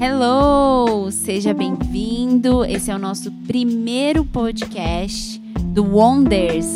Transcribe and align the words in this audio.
Hello! 0.00 1.10
Seja 1.10 1.52
bem-vindo. 1.52 2.64
Esse 2.64 2.88
é 2.88 2.94
o 2.94 3.00
nosso 3.00 3.32
primeiro 3.48 4.24
podcast 4.24 5.40
do 5.74 5.84
Wonders. 5.84 6.66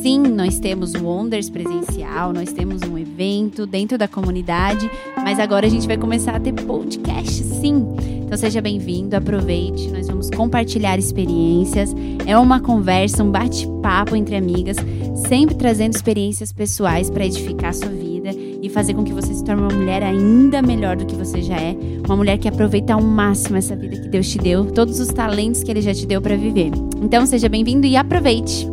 Sim, 0.00 0.20
nós 0.20 0.58
temos 0.58 0.94
Wonders 0.94 1.50
presencial, 1.50 2.32
nós 2.32 2.54
temos 2.54 2.80
um 2.80 2.96
evento 2.96 3.66
dentro 3.66 3.98
da 3.98 4.08
comunidade, 4.08 4.90
mas 5.16 5.38
agora 5.38 5.66
a 5.66 5.68
gente 5.68 5.86
vai 5.86 5.98
começar 5.98 6.34
a 6.34 6.40
ter 6.40 6.54
podcast, 6.54 7.44
sim. 7.44 7.94
Então 8.24 8.38
seja 8.38 8.62
bem-vindo, 8.62 9.14
aproveite, 9.14 9.88
nós 9.90 10.06
vamos 10.06 10.30
compartilhar 10.30 10.98
experiências. 10.98 11.94
É 12.24 12.38
uma 12.38 12.58
conversa, 12.58 13.22
um 13.22 13.30
bate-papo 13.30 14.16
entre 14.16 14.34
amigas, 14.34 14.78
sempre 15.28 15.56
trazendo 15.56 15.94
experiências 15.94 16.52
pessoais 16.52 17.10
para 17.10 17.26
edificar 17.26 17.68
a 17.68 17.74
sua 17.74 17.90
vida 17.90 18.05
e 18.66 18.68
fazer 18.68 18.94
com 18.94 19.04
que 19.04 19.12
você 19.12 19.32
se 19.32 19.44
torne 19.44 19.62
uma 19.62 19.72
mulher 19.72 20.02
ainda 20.02 20.60
melhor 20.60 20.96
do 20.96 21.06
que 21.06 21.14
você 21.14 21.40
já 21.40 21.56
é, 21.56 21.76
uma 22.04 22.16
mulher 22.16 22.36
que 22.36 22.48
aproveita 22.48 22.94
ao 22.94 23.00
máximo 23.00 23.56
essa 23.56 23.76
vida 23.76 24.00
que 24.00 24.08
Deus 24.08 24.28
te 24.28 24.38
deu, 24.38 24.72
todos 24.72 24.98
os 24.98 25.06
talentos 25.08 25.62
que 25.62 25.70
ele 25.70 25.80
já 25.80 25.94
te 25.94 26.04
deu 26.04 26.20
para 26.20 26.36
viver. 26.36 26.72
Então 27.00 27.24
seja 27.24 27.48
bem-vindo 27.48 27.86
e 27.86 27.96
aproveite. 27.96 28.66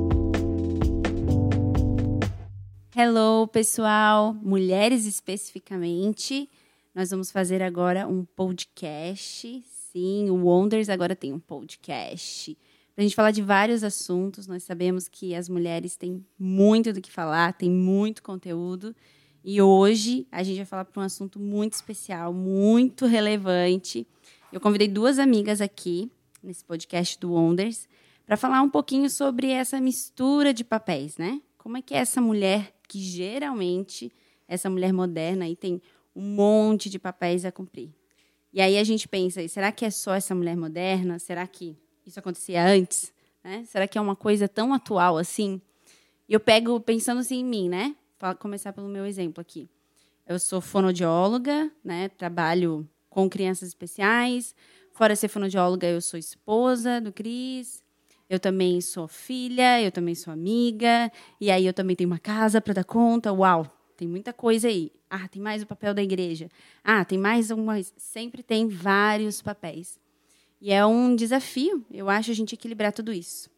Hello, 2.96 3.48
pessoal, 3.48 4.34
mulheres 4.42 5.06
especificamente. 5.06 6.50
Nós 6.96 7.12
vamos 7.12 7.30
fazer 7.30 7.62
agora 7.62 8.08
um 8.08 8.26
podcast. 8.36 9.64
Sim, 9.92 10.32
o 10.32 10.46
Wonders 10.46 10.90
agora 10.90 11.16
tem 11.16 11.32
um 11.32 11.40
podcast. 11.40 12.58
Para 12.96 13.04
a 13.04 13.08
gente 13.08 13.16
falar 13.16 13.32
de 13.32 13.44
vários 13.44 13.84
assuntos, 13.84 14.48
nós 14.48 14.64
sabemos 14.64 15.08
que 15.08 15.36
as 15.36 15.48
mulheres 15.48 15.96
têm 15.96 16.26
muito 16.38 16.92
do 16.92 17.02
que 17.02 17.12
falar, 17.12 17.54
tem 17.54 17.70
muito 17.70 18.23
conteúdo. 18.23 18.96
E 19.46 19.62
hoje 19.62 20.26
a 20.32 20.42
gente 20.42 20.56
vai 20.56 20.66
falar 20.66 20.86
para 20.86 21.02
um 21.02 21.06
assunto 21.06 21.38
muito 21.38 21.74
especial, 21.74 22.34
muito 22.34 23.06
relevante. 23.06 24.08
Eu 24.54 24.62
convidei 24.62 24.88
duas 24.88 25.20
amigas 25.20 25.60
aqui 25.60 26.09
nesse 26.42 26.64
podcast 26.64 27.20
do 27.20 27.34
Wonders 27.34 27.90
para 28.26 28.38
falar 28.38 28.62
um 28.62 28.70
pouquinho 28.70 29.09
sobre 29.09 29.50
essa 29.50 29.82
mistura 29.82 30.54
de 30.54 30.64
papéis, 30.64 31.17
né? 31.17 31.42
Como 31.58 31.76
é 31.76 31.82
que 31.82 31.94
é 31.94 31.98
essa 31.98 32.22
mulher 32.22 32.73
que 32.88 33.00
geralmente 33.00 34.14
essa 34.48 34.70
mulher 34.70 34.94
moderna 34.94 35.44
aí 35.44 35.58
tem 35.58 35.82
um 36.16 36.22
monte 36.22 36.89
de 36.89 36.98
papéis 36.98 37.44
a 37.44 37.52
cumprir. 37.52 37.89
E 38.54 38.62
aí 38.62 38.78
a 38.78 38.84
gente 38.86 39.10
pensa, 39.10 39.45
será 39.50 39.73
que 39.73 39.84
é 39.84 39.89
só 39.89 40.14
essa 40.14 40.34
mulher 40.34 40.56
moderna? 40.56 41.20
Será 41.20 41.45
que 41.45 41.76
isso 42.06 42.17
acontecia 42.17 42.66
antes? 42.66 43.12
Né? 43.44 43.66
Será 43.66 43.89
que 43.89 43.98
é 43.98 44.02
uma 44.02 44.16
coisa 44.16 44.48
tão 44.48 44.73
atual 44.73 45.17
assim? 45.17 45.60
Eu 46.30 46.39
pego 46.39 46.80
pensando 46.80 47.20
assim 47.20 47.39
em 47.39 47.45
mim, 47.45 47.67
né? 47.67 47.94
Começar 48.40 48.72
pelo 48.72 48.88
meu 48.88 49.06
exemplo 49.06 49.42
aqui. 49.42 49.70
Eu 50.26 50.40
sou 50.40 50.62
fonoaudióloga, 50.62 51.70
né? 51.84 52.08
Trabalho 52.08 52.88
com 53.10 53.30
crianças 53.30 53.68
especiais. 53.68 54.56
Fora 54.94 55.14
ser 55.14 55.28
fonoaudióloga, 55.28 55.86
eu 55.88 56.00
sou 56.00 56.18
esposa 56.18 57.02
do 57.02 57.12
Cris. 57.12 57.84
Eu 58.30 58.40
também 58.40 58.80
sou 58.80 59.10
filha, 59.10 59.82
eu 59.82 59.92
também 59.92 60.16
sou 60.16 60.32
amiga. 60.32 61.12
E 61.42 61.52
aí 61.52 61.66
eu 61.66 61.74
também 61.74 61.98
tenho 61.98 62.10
uma 62.10 62.20
casa 62.20 62.62
para 62.62 62.76
dar 62.76 62.86
conta. 62.86 63.34
Uau, 63.34 63.68
tem 63.98 64.08
muita 64.08 64.32
coisa 64.32 64.70
aí. 64.70 64.90
Ah, 65.10 65.28
tem 65.28 65.42
mais 65.42 65.62
o 65.62 65.68
papel 65.68 65.94
da 65.94 66.02
igreja. 66.02 66.50
Ah, 66.82 67.04
tem 67.04 67.18
mais 67.18 67.52
umas. 67.52 67.94
Sempre 67.98 68.42
tem 68.42 68.70
vários 68.70 69.42
papéis. 69.42 70.00
E 70.62 70.72
é 70.72 70.86
um 70.86 71.14
desafio, 71.14 71.86
eu 71.92 72.10
acho, 72.10 72.32
a 72.32 72.34
gente 72.34 72.54
equilibrar 72.54 72.94
tudo 72.94 73.12
isso. 73.12 73.53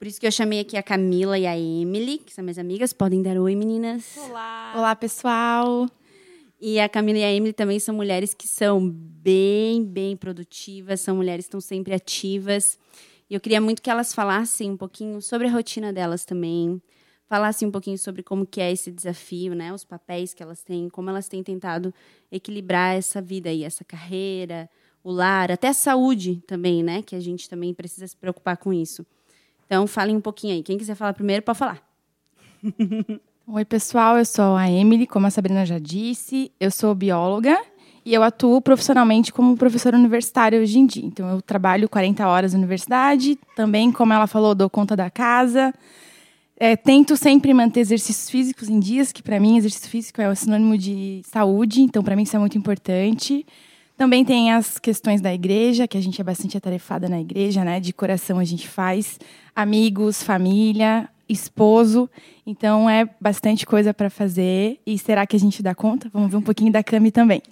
Por 0.00 0.06
isso 0.06 0.18
que 0.18 0.26
eu 0.26 0.32
chamei 0.32 0.60
aqui 0.60 0.78
a 0.78 0.82
Camila 0.82 1.38
e 1.38 1.46
a 1.46 1.58
Emily, 1.58 2.16
que 2.16 2.32
são 2.32 2.42
minhas 2.42 2.56
amigas. 2.56 2.90
Podem 2.90 3.20
dar 3.22 3.36
oi, 3.36 3.54
meninas. 3.54 4.16
Olá. 4.16 4.72
Olá, 4.74 4.96
pessoal. 4.96 5.86
E 6.58 6.80
a 6.80 6.88
Camila 6.88 7.18
e 7.18 7.22
a 7.22 7.30
Emily 7.30 7.52
também 7.52 7.78
são 7.78 7.94
mulheres 7.94 8.32
que 8.32 8.48
são 8.48 8.88
bem, 8.88 9.84
bem 9.84 10.16
produtivas, 10.16 11.02
são 11.02 11.16
mulheres 11.16 11.44
que 11.44 11.48
estão 11.48 11.60
sempre 11.60 11.92
ativas. 11.92 12.78
E 13.28 13.34
eu 13.34 13.40
queria 13.40 13.60
muito 13.60 13.82
que 13.82 13.90
elas 13.90 14.14
falassem 14.14 14.70
um 14.70 14.76
pouquinho 14.76 15.20
sobre 15.20 15.48
a 15.48 15.50
rotina 15.50 15.92
delas 15.92 16.24
também, 16.24 16.80
falassem 17.26 17.68
um 17.68 17.70
pouquinho 17.70 17.98
sobre 17.98 18.22
como 18.22 18.46
que 18.46 18.62
é 18.62 18.72
esse 18.72 18.90
desafio, 18.90 19.54
né, 19.54 19.70
os 19.70 19.84
papéis 19.84 20.32
que 20.32 20.42
elas 20.42 20.62
têm, 20.62 20.88
como 20.88 21.10
elas 21.10 21.28
têm 21.28 21.42
tentado 21.42 21.92
equilibrar 22.32 22.96
essa 22.96 23.20
vida 23.20 23.50
aí, 23.50 23.64
essa 23.64 23.84
carreira, 23.84 24.66
o 25.04 25.12
lar, 25.12 25.52
até 25.52 25.68
a 25.68 25.74
saúde 25.74 26.42
também, 26.46 26.82
né, 26.82 27.02
que 27.02 27.14
a 27.14 27.20
gente 27.20 27.50
também 27.50 27.74
precisa 27.74 28.06
se 28.06 28.16
preocupar 28.16 28.56
com 28.56 28.72
isso. 28.72 29.04
Então, 29.70 29.86
falem 29.86 30.16
um 30.16 30.20
pouquinho 30.20 30.54
aí. 30.54 30.64
Quem 30.64 30.76
quiser 30.76 30.96
falar 30.96 31.12
primeiro, 31.12 31.44
pode 31.44 31.56
falar. 31.56 31.80
Oi, 33.46 33.64
pessoal. 33.64 34.18
Eu 34.18 34.24
sou 34.24 34.56
a 34.56 34.68
Emily, 34.68 35.06
como 35.06 35.28
a 35.28 35.30
Sabrina 35.30 35.64
já 35.64 35.78
disse. 35.78 36.50
Eu 36.58 36.72
sou 36.72 36.92
bióloga 36.92 37.56
e 38.04 38.12
eu 38.12 38.20
atuo 38.24 38.60
profissionalmente 38.60 39.32
como 39.32 39.56
professora 39.56 39.96
universitária 39.96 40.60
hoje 40.60 40.76
em 40.76 40.86
dia. 40.86 41.06
Então, 41.06 41.30
eu 41.30 41.40
trabalho 41.40 41.88
40 41.88 42.26
horas 42.26 42.52
na 42.52 42.58
universidade. 42.58 43.38
Também, 43.54 43.92
como 43.92 44.12
ela 44.12 44.26
falou, 44.26 44.56
dou 44.56 44.68
conta 44.68 44.96
da 44.96 45.08
casa. 45.08 45.72
É, 46.56 46.74
tento 46.74 47.16
sempre 47.16 47.54
manter 47.54 47.78
exercícios 47.78 48.28
físicos 48.28 48.68
em 48.68 48.80
dias, 48.80 49.12
que 49.12 49.22
para 49.22 49.38
mim 49.38 49.56
exercício 49.56 49.88
físico 49.88 50.20
é 50.20 50.28
o 50.28 50.34
sinônimo 50.34 50.76
de 50.76 51.22
saúde. 51.26 51.80
Então, 51.80 52.02
para 52.02 52.16
mim, 52.16 52.24
isso 52.24 52.34
é 52.34 52.40
muito 52.40 52.58
importante. 52.58 53.46
Também 54.00 54.24
tem 54.24 54.50
as 54.50 54.78
questões 54.78 55.20
da 55.20 55.34
igreja, 55.34 55.86
que 55.86 55.98
a 55.98 56.00
gente 56.00 56.18
é 56.18 56.24
bastante 56.24 56.56
atarefada 56.56 57.06
na 57.06 57.20
igreja, 57.20 57.62
né? 57.62 57.78
De 57.78 57.92
coração 57.92 58.38
a 58.38 58.44
gente 58.44 58.66
faz 58.66 59.20
amigos, 59.54 60.22
família, 60.22 61.06
esposo. 61.28 62.08
Então 62.46 62.88
é 62.88 63.06
bastante 63.20 63.66
coisa 63.66 63.92
para 63.92 64.08
fazer. 64.08 64.80
E 64.86 64.96
será 64.96 65.26
que 65.26 65.36
a 65.36 65.38
gente 65.38 65.62
dá 65.62 65.74
conta? 65.74 66.08
Vamos 66.14 66.30
ver 66.30 66.38
um 66.38 66.42
pouquinho 66.42 66.72
da 66.72 66.82
Cami 66.82 67.10
também. 67.10 67.42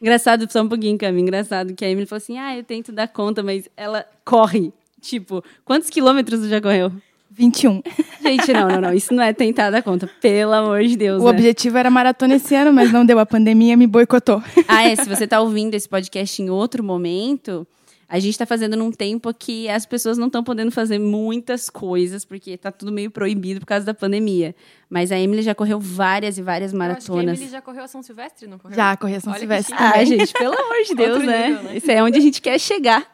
Engraçado, 0.00 0.50
só 0.50 0.62
um 0.62 0.68
pouquinho, 0.70 0.96
Cami. 0.96 1.20
Engraçado 1.20 1.74
que 1.74 1.84
a 1.84 1.90
Emily 1.90 2.06
falou 2.06 2.22
assim: 2.22 2.38
ah, 2.38 2.56
eu 2.56 2.64
tento 2.64 2.90
dar 2.90 3.08
conta, 3.08 3.42
mas 3.42 3.68
ela 3.76 4.06
corre. 4.24 4.72
Tipo, 4.98 5.44
quantos 5.62 5.90
quilômetros 5.90 6.40
você 6.40 6.48
já 6.48 6.60
correu? 6.62 6.90
21. 7.30 7.82
Gente, 8.22 8.52
não, 8.52 8.68
não, 8.68 8.80
não. 8.80 8.92
Isso 8.92 9.14
não 9.14 9.22
é 9.22 9.32
tentar 9.32 9.70
dar 9.70 9.82
conta. 9.82 10.10
Pelo 10.20 10.52
amor 10.52 10.82
de 10.82 10.96
Deus. 10.96 11.22
O 11.22 11.24
né? 11.26 11.30
objetivo 11.30 11.78
era 11.78 11.90
maratona 11.90 12.34
esse 12.36 12.54
ano, 12.54 12.72
mas 12.72 12.92
não 12.92 13.04
deu. 13.06 13.18
A 13.18 13.26
pandemia 13.26 13.76
me 13.76 13.86
boicotou. 13.86 14.42
Ah, 14.66 14.86
é. 14.86 14.94
Se 14.94 15.08
você 15.08 15.24
está 15.24 15.40
ouvindo 15.40 15.74
esse 15.74 15.88
podcast 15.88 16.42
em 16.42 16.50
outro 16.50 16.84
momento, 16.84 17.66
a 18.08 18.18
gente 18.18 18.32
está 18.32 18.44
fazendo 18.44 18.76
num 18.76 18.90
tempo 18.90 19.32
que 19.32 19.68
as 19.68 19.86
pessoas 19.86 20.18
não 20.18 20.26
estão 20.26 20.44
podendo 20.44 20.70
fazer 20.70 20.98
muitas 20.98 21.70
coisas, 21.70 22.24
porque 22.24 22.50
está 22.50 22.70
tudo 22.70 22.92
meio 22.92 23.10
proibido 23.10 23.60
por 23.60 23.66
causa 23.66 23.86
da 23.86 23.94
pandemia. 23.94 24.54
Mas 24.90 25.10
a 25.10 25.18
Emily 25.18 25.42
já 25.42 25.54
correu 25.54 25.80
várias 25.80 26.38
e 26.38 26.42
várias 26.42 26.72
maratonas. 26.72 27.08
Eu 27.08 27.14
acho 27.14 27.24
que 27.24 27.30
a 27.30 27.34
Emily 27.34 27.50
já 27.50 27.62
correu 27.62 27.82
a 27.82 27.88
São 27.88 28.02
Silvestre, 28.02 28.46
não 28.46 28.58
correu? 28.58 28.76
Já, 28.76 28.96
corri 28.96 29.14
a 29.14 29.20
São 29.20 29.32
Olha 29.32 29.40
Silvestre. 29.40 29.74
Ah, 29.78 30.04
gente, 30.04 30.32
pelo 30.32 30.54
amor 30.54 30.82
de 30.86 30.94
Deus, 30.94 31.22
né? 31.24 31.48
nível, 31.48 31.62
né? 31.64 31.76
Isso 31.76 31.90
é 31.90 32.02
onde 32.02 32.18
a 32.18 32.20
gente 32.20 32.42
quer 32.42 32.58
chegar. 32.58 33.06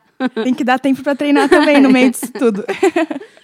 Tem 0.43 0.55
que 0.55 0.65
dar 0.65 0.79
tempo 0.79 1.03
para 1.03 1.15
treinar 1.15 1.49
também 1.49 1.81
no 1.81 1.91
meio 1.91 2.11
disso 2.11 2.33
tudo. 2.33 2.65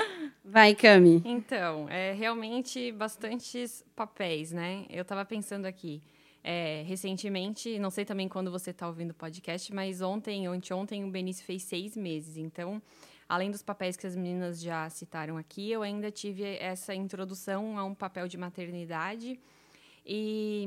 Vai, 0.53 0.75
Cami. 0.75 1.23
Então, 1.25 1.89
é 1.89 2.13
realmente 2.13 2.91
bastantes 2.91 3.85
papéis, 3.95 4.51
né? 4.51 4.85
Eu 4.91 5.03
estava 5.03 5.25
pensando 5.25 5.65
aqui. 5.67 6.03
é, 6.43 6.83
recentemente, 6.87 7.79
não 7.79 7.91
sei 7.91 8.05
também 8.05 8.29
quando 8.29 8.51
você 8.51 8.71
está 8.71 8.87
ouvindo 8.87 9.11
o 9.11 9.15
podcast, 9.15 9.73
mas 9.75 10.01
ontem, 10.01 10.47
anteontem, 10.47 11.05
o 11.05 11.11
Benício 11.11 11.45
fez 11.45 11.63
seis 11.63 11.97
meses. 11.97 12.37
Então, 12.37 12.81
além 13.29 13.51
dos 13.51 13.63
papéis 13.63 13.97
que 13.97 14.07
as 14.07 14.17
meninas 14.17 14.61
já 14.61 14.89
citaram 14.89 15.37
aqui, 15.37 15.71
eu 15.71 15.83
ainda 15.83 16.11
tive 16.11 16.57
essa 16.59 16.95
introdução 16.95 17.79
a 17.79 17.85
um 17.85 17.95
papel 17.95 18.27
de 18.27 18.39
maternidade. 18.39 19.39
E 20.05 20.67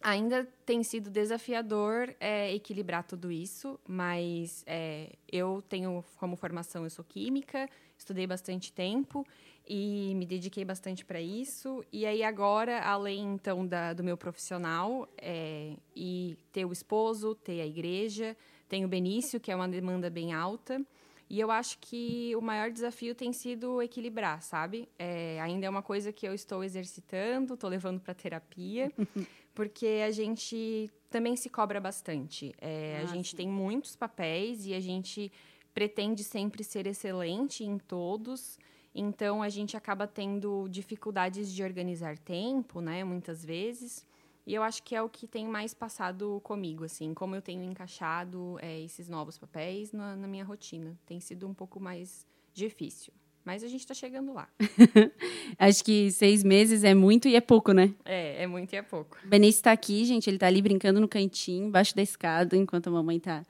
ainda 0.00 0.46
tem 0.64 0.82
sido 0.84 1.10
desafiador 1.10 2.14
é, 2.20 2.54
equilibrar 2.54 3.02
tudo 3.02 3.30
isso, 3.32 3.78
mas 3.88 4.62
é, 4.66 5.12
eu 5.30 5.62
tenho 5.68 6.04
como 6.16 6.36
formação, 6.36 6.84
eu 6.84 6.90
sou 6.90 7.04
química, 7.04 7.68
estudei 7.98 8.26
bastante 8.26 8.72
tempo 8.72 9.26
e 9.68 10.14
me 10.14 10.26
dediquei 10.26 10.64
bastante 10.64 11.04
para 11.04 11.20
isso. 11.20 11.84
E 11.92 12.06
aí 12.06 12.22
agora, 12.22 12.80
além 12.80 13.34
então 13.34 13.66
da, 13.66 13.92
do 13.92 14.04
meu 14.04 14.16
profissional 14.16 15.08
é, 15.18 15.74
e 15.94 16.36
ter 16.52 16.64
o 16.64 16.72
esposo, 16.72 17.34
ter 17.34 17.60
a 17.60 17.66
igreja, 17.66 18.36
tem 18.68 18.84
o 18.84 18.88
Benício, 18.88 19.40
que 19.40 19.50
é 19.50 19.56
uma 19.56 19.68
demanda 19.68 20.08
bem 20.10 20.32
alta. 20.32 20.80
E 21.28 21.40
eu 21.40 21.50
acho 21.50 21.78
que 21.80 22.36
o 22.36 22.40
maior 22.40 22.70
desafio 22.70 23.12
tem 23.12 23.32
sido 23.32 23.82
equilibrar, 23.82 24.40
sabe? 24.42 24.88
É, 24.96 25.40
ainda 25.40 25.66
é 25.66 25.68
uma 25.70 25.82
coisa 25.82 26.12
que 26.12 26.26
eu 26.26 26.32
estou 26.32 26.62
exercitando, 26.62 27.54
estou 27.54 27.68
levando 27.68 27.98
para 28.00 28.14
terapia, 28.14 28.92
porque 29.52 30.04
a 30.06 30.10
gente 30.12 30.88
também 31.10 31.34
se 31.36 31.48
cobra 31.48 31.80
bastante. 31.80 32.54
É, 32.60 32.98
a 32.98 33.02
Ah, 33.02 33.06
gente 33.06 33.34
tem 33.34 33.48
muitos 33.48 33.96
papéis 33.96 34.66
e 34.66 34.74
a 34.74 34.78
gente 34.78 35.32
pretende 35.76 36.24
sempre 36.24 36.64
ser 36.64 36.86
excelente 36.86 37.62
em 37.62 37.76
todos. 37.76 38.58
Então 38.94 39.42
a 39.42 39.50
gente 39.50 39.76
acaba 39.76 40.06
tendo 40.06 40.66
dificuldades 40.70 41.52
de 41.52 41.62
organizar 41.62 42.16
tempo, 42.16 42.80
né? 42.80 43.04
Muitas 43.04 43.44
vezes. 43.44 44.02
E 44.46 44.54
eu 44.54 44.62
acho 44.62 44.82
que 44.82 44.96
é 44.96 45.02
o 45.02 45.08
que 45.08 45.26
tem 45.26 45.46
mais 45.46 45.74
passado 45.74 46.40
comigo, 46.42 46.82
assim, 46.82 47.12
como 47.12 47.36
eu 47.36 47.42
tenho 47.42 47.62
encaixado 47.62 48.56
é, 48.62 48.80
esses 48.80 49.06
novos 49.06 49.36
papéis 49.36 49.92
na, 49.92 50.16
na 50.16 50.26
minha 50.26 50.46
rotina. 50.46 50.98
Tem 51.04 51.20
sido 51.20 51.46
um 51.46 51.52
pouco 51.52 51.78
mais 51.78 52.26
difícil. 52.54 53.12
Mas 53.44 53.62
a 53.62 53.68
gente 53.68 53.80
está 53.80 53.92
chegando 53.92 54.32
lá. 54.32 54.48
Acho 55.58 55.84
que 55.84 56.10
seis 56.10 56.42
meses 56.42 56.84
é 56.84 56.94
muito 56.94 57.28
e 57.28 57.36
é 57.36 57.40
pouco, 57.42 57.72
né? 57.72 57.92
É, 58.02 58.44
é 58.44 58.46
muito 58.46 58.72
e 58.72 58.76
é 58.76 58.82
pouco. 58.82 59.18
O 59.22 59.28
Benício 59.28 59.58
está 59.58 59.72
aqui, 59.72 60.06
gente. 60.06 60.30
Ele 60.30 60.38
está 60.38 60.46
ali 60.46 60.62
brincando 60.62 61.02
no 61.02 61.06
cantinho, 61.06 61.66
embaixo 61.66 61.94
da 61.94 62.00
escada, 62.00 62.56
enquanto 62.56 62.86
a 62.86 62.90
mamãe 62.90 63.18
está 63.18 63.44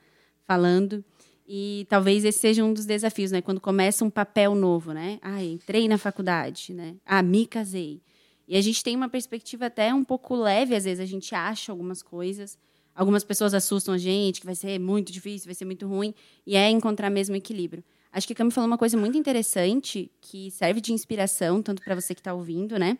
falando. 0.45 1.05
E 1.47 1.85
talvez 1.87 2.25
esse 2.25 2.39
seja 2.39 2.63
um 2.63 2.73
dos 2.73 2.85
desafios, 2.85 3.31
né? 3.31 3.41
Quando 3.41 3.61
começa 3.61 4.03
um 4.03 4.09
papel 4.09 4.53
novo, 4.53 4.91
né? 4.91 5.17
Ah, 5.21 5.41
entrei 5.41 5.87
na 5.87 5.97
faculdade, 5.97 6.73
né? 6.73 6.95
Ah, 7.05 7.21
me 7.23 7.45
casei. 7.45 8.01
E 8.47 8.57
a 8.57 8.61
gente 8.61 8.83
tem 8.83 8.95
uma 8.95 9.07
perspectiva 9.07 9.67
até 9.67 9.93
um 9.93 10.03
pouco 10.03 10.35
leve, 10.35 10.75
às 10.75 10.83
vezes 10.83 10.99
a 10.99 11.05
gente 11.05 11.33
acha 11.33 11.71
algumas 11.71 12.01
coisas. 12.03 12.57
Algumas 12.93 13.23
pessoas 13.23 13.53
assustam 13.53 13.93
a 13.93 13.97
gente, 13.97 14.39
que 14.39 14.45
vai 14.45 14.55
ser 14.55 14.79
muito 14.79 15.11
difícil, 15.11 15.45
vai 15.45 15.55
ser 15.55 15.65
muito 15.65 15.87
ruim. 15.87 16.13
E 16.45 16.55
é 16.55 16.69
encontrar 16.69 17.09
mesmo 17.09 17.35
equilíbrio. 17.35 17.83
Acho 18.11 18.25
que 18.25 18.33
a 18.33 18.35
Cami 18.35 18.51
falou 18.51 18.67
uma 18.67 18.77
coisa 18.77 18.97
muito 18.97 19.17
interessante, 19.17 20.11
que 20.19 20.49
serve 20.51 20.81
de 20.81 20.91
inspiração, 20.91 21.61
tanto 21.61 21.81
para 21.81 21.93
você 21.93 22.15
que 22.15 22.21
está 22.21 22.33
ouvindo, 22.33 22.79
né? 22.79 22.97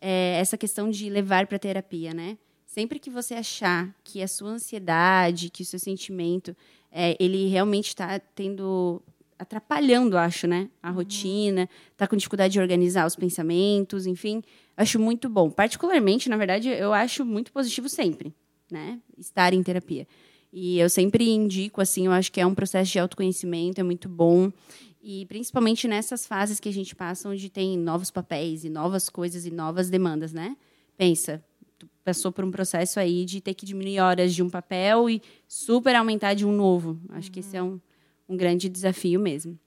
É 0.00 0.38
essa 0.38 0.56
questão 0.56 0.90
de 0.90 1.10
levar 1.10 1.46
para 1.46 1.58
terapia, 1.58 2.14
né? 2.14 2.38
Sempre 2.72 2.98
que 2.98 3.10
você 3.10 3.34
achar 3.34 3.94
que 4.02 4.22
a 4.22 4.26
sua 4.26 4.48
ansiedade, 4.48 5.50
que 5.50 5.62
o 5.62 5.66
seu 5.66 5.78
sentimento, 5.78 6.56
é, 6.90 7.14
ele 7.20 7.46
realmente 7.48 7.88
está 7.88 8.18
tendo 8.18 9.02
atrapalhando, 9.38 10.16
acho, 10.16 10.46
né? 10.46 10.70
A 10.82 10.88
uhum. 10.88 10.94
rotina, 10.94 11.68
tá 11.98 12.08
com 12.08 12.16
dificuldade 12.16 12.54
de 12.54 12.60
organizar 12.60 13.06
os 13.06 13.14
pensamentos, 13.14 14.06
enfim, 14.06 14.42
acho 14.74 14.98
muito 14.98 15.28
bom. 15.28 15.50
Particularmente, 15.50 16.30
na 16.30 16.38
verdade, 16.38 16.70
eu 16.70 16.94
acho 16.94 17.26
muito 17.26 17.52
positivo 17.52 17.90
sempre, 17.90 18.34
né? 18.70 18.98
Estar 19.18 19.52
em 19.52 19.62
terapia. 19.62 20.08
E 20.50 20.78
eu 20.78 20.88
sempre 20.88 21.28
indico, 21.28 21.78
assim, 21.78 22.06
eu 22.06 22.12
acho 22.12 22.32
que 22.32 22.40
é 22.40 22.46
um 22.46 22.54
processo 22.54 22.90
de 22.90 22.98
autoconhecimento, 22.98 23.82
é 23.82 23.84
muito 23.84 24.08
bom. 24.08 24.50
E 25.02 25.26
principalmente 25.26 25.86
nessas 25.86 26.24
fases 26.24 26.58
que 26.58 26.70
a 26.70 26.72
gente 26.72 26.96
passa, 26.96 27.28
onde 27.28 27.50
tem 27.50 27.76
novos 27.76 28.10
papéis 28.10 28.64
e 28.64 28.70
novas 28.70 29.10
coisas 29.10 29.44
e 29.44 29.50
novas 29.50 29.90
demandas, 29.90 30.32
né? 30.32 30.56
Pensa, 30.96 31.44
passou 32.04 32.32
por 32.32 32.44
um 32.44 32.50
processo 32.50 32.98
aí 32.98 33.24
de 33.24 33.40
ter 33.40 33.54
que 33.54 33.66
diminuir 33.66 34.00
horas 34.00 34.34
de 34.34 34.42
um 34.42 34.50
papel 34.50 35.08
e 35.08 35.22
super 35.46 35.94
aumentar 35.94 36.34
de 36.34 36.46
um 36.46 36.52
novo. 36.52 37.00
Acho 37.10 37.28
uhum. 37.28 37.32
que 37.32 37.40
esse 37.40 37.56
é 37.56 37.62
um, 37.62 37.80
um 38.28 38.36
grande 38.36 38.68
desafio 38.68 39.20
mesmo. 39.20 39.58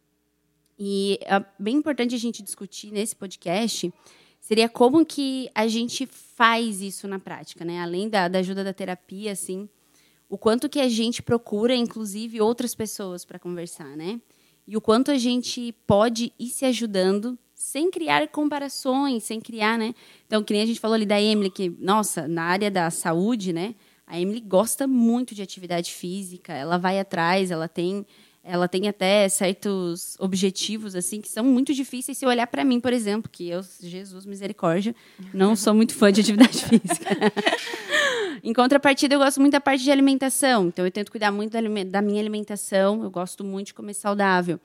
E 0.78 1.20
é 1.22 1.44
bem 1.58 1.78
importante 1.78 2.16
a 2.16 2.18
gente 2.18 2.44
discutir 2.44 2.92
nesse 2.92 3.16
podcast 3.16 3.94
seria 4.40 4.70
como 4.70 5.06
que 5.06 5.50
a 5.56 5.68
gente 5.68 6.06
faz 6.06 6.82
isso 6.82 7.08
na 7.08 7.18
prática, 7.18 7.66
né? 7.66 7.82
Além 7.82 8.08
da, 8.08 8.28
da 8.28 8.40
ajuda 8.40 8.64
da 8.64 8.74
terapia, 8.74 9.32
assim, 9.32 9.68
o 10.30 10.38
quanto 10.38 10.70
que 10.70 10.80
a 10.80 10.90
gente 10.90 11.24
procura, 11.24 11.76
inclusive, 11.76 12.42
outras 12.42 12.76
pessoas 12.76 13.26
para 13.26 13.40
conversar, 13.40 13.96
né? 13.98 14.22
E 14.68 14.78
o 14.78 14.82
quanto 14.82 15.10
a 15.10 15.18
gente 15.18 15.74
pode 15.88 16.32
ir 16.38 16.50
se 16.50 16.66
ajudando 16.66 17.38
sem 17.66 17.90
criar 17.90 18.28
comparações, 18.28 19.24
sem 19.24 19.42
criar, 19.42 19.76
né? 19.76 19.96
Então, 20.28 20.44
que 20.44 20.54
nem 20.54 20.62
a 20.62 20.66
gente 20.68 20.80
falou 20.80 20.94
ali 20.94 21.06
da 21.06 21.20
Emily, 21.20 21.50
que, 21.50 21.68
nossa, 21.80 22.28
na 22.28 22.44
área 22.44 22.70
da 22.70 22.92
saúde, 22.92 23.52
né? 23.52 23.74
A 24.06 24.20
Emily 24.20 24.40
gosta 24.40 24.86
muito 24.86 25.34
de 25.34 25.42
atividade 25.42 25.92
física, 25.92 26.54
ela 26.54 26.78
vai 26.78 27.00
atrás, 27.00 27.50
ela 27.50 27.68
tem 27.68 28.06
ela 28.48 28.68
tem 28.68 28.88
até 28.88 29.28
certos 29.28 30.16
objetivos 30.20 30.96
assim 30.96 31.20
que 31.20 31.28
são 31.28 31.44
muito 31.44 31.74
difíceis 31.74 32.16
se 32.16 32.28
olhar 32.28 32.46
para 32.46 32.64
mim, 32.64 32.80
por 32.80 32.94
exemplo, 32.94 33.28
que 33.28 33.50
eu, 33.50 33.62
Jesus 33.82 34.24
misericórdia, 34.28 34.96
não 35.34 35.56
sou 35.56 35.74
muito 35.74 35.96
fã 35.96 36.12
de 36.12 36.22
atividade 36.22 36.62
física. 36.70 37.10
em 38.44 38.54
contrapartida, 38.54 39.16
eu 39.16 39.20
gosto 39.20 39.42
muito 39.42 39.54
da 39.54 39.60
parte 39.60 39.84
de 39.84 39.90
alimentação, 39.90 40.68
então 40.68 40.86
eu 40.86 40.92
tento 40.92 41.10
cuidar 41.10 41.32
muito 41.32 41.52
da 41.52 42.02
minha 42.04 42.22
alimentação, 42.22 43.04
eu 43.04 43.10
gosto 43.10 43.44
muito 43.44 43.68
de 43.68 43.74
comer 43.74 43.96
saudável, 43.96 44.60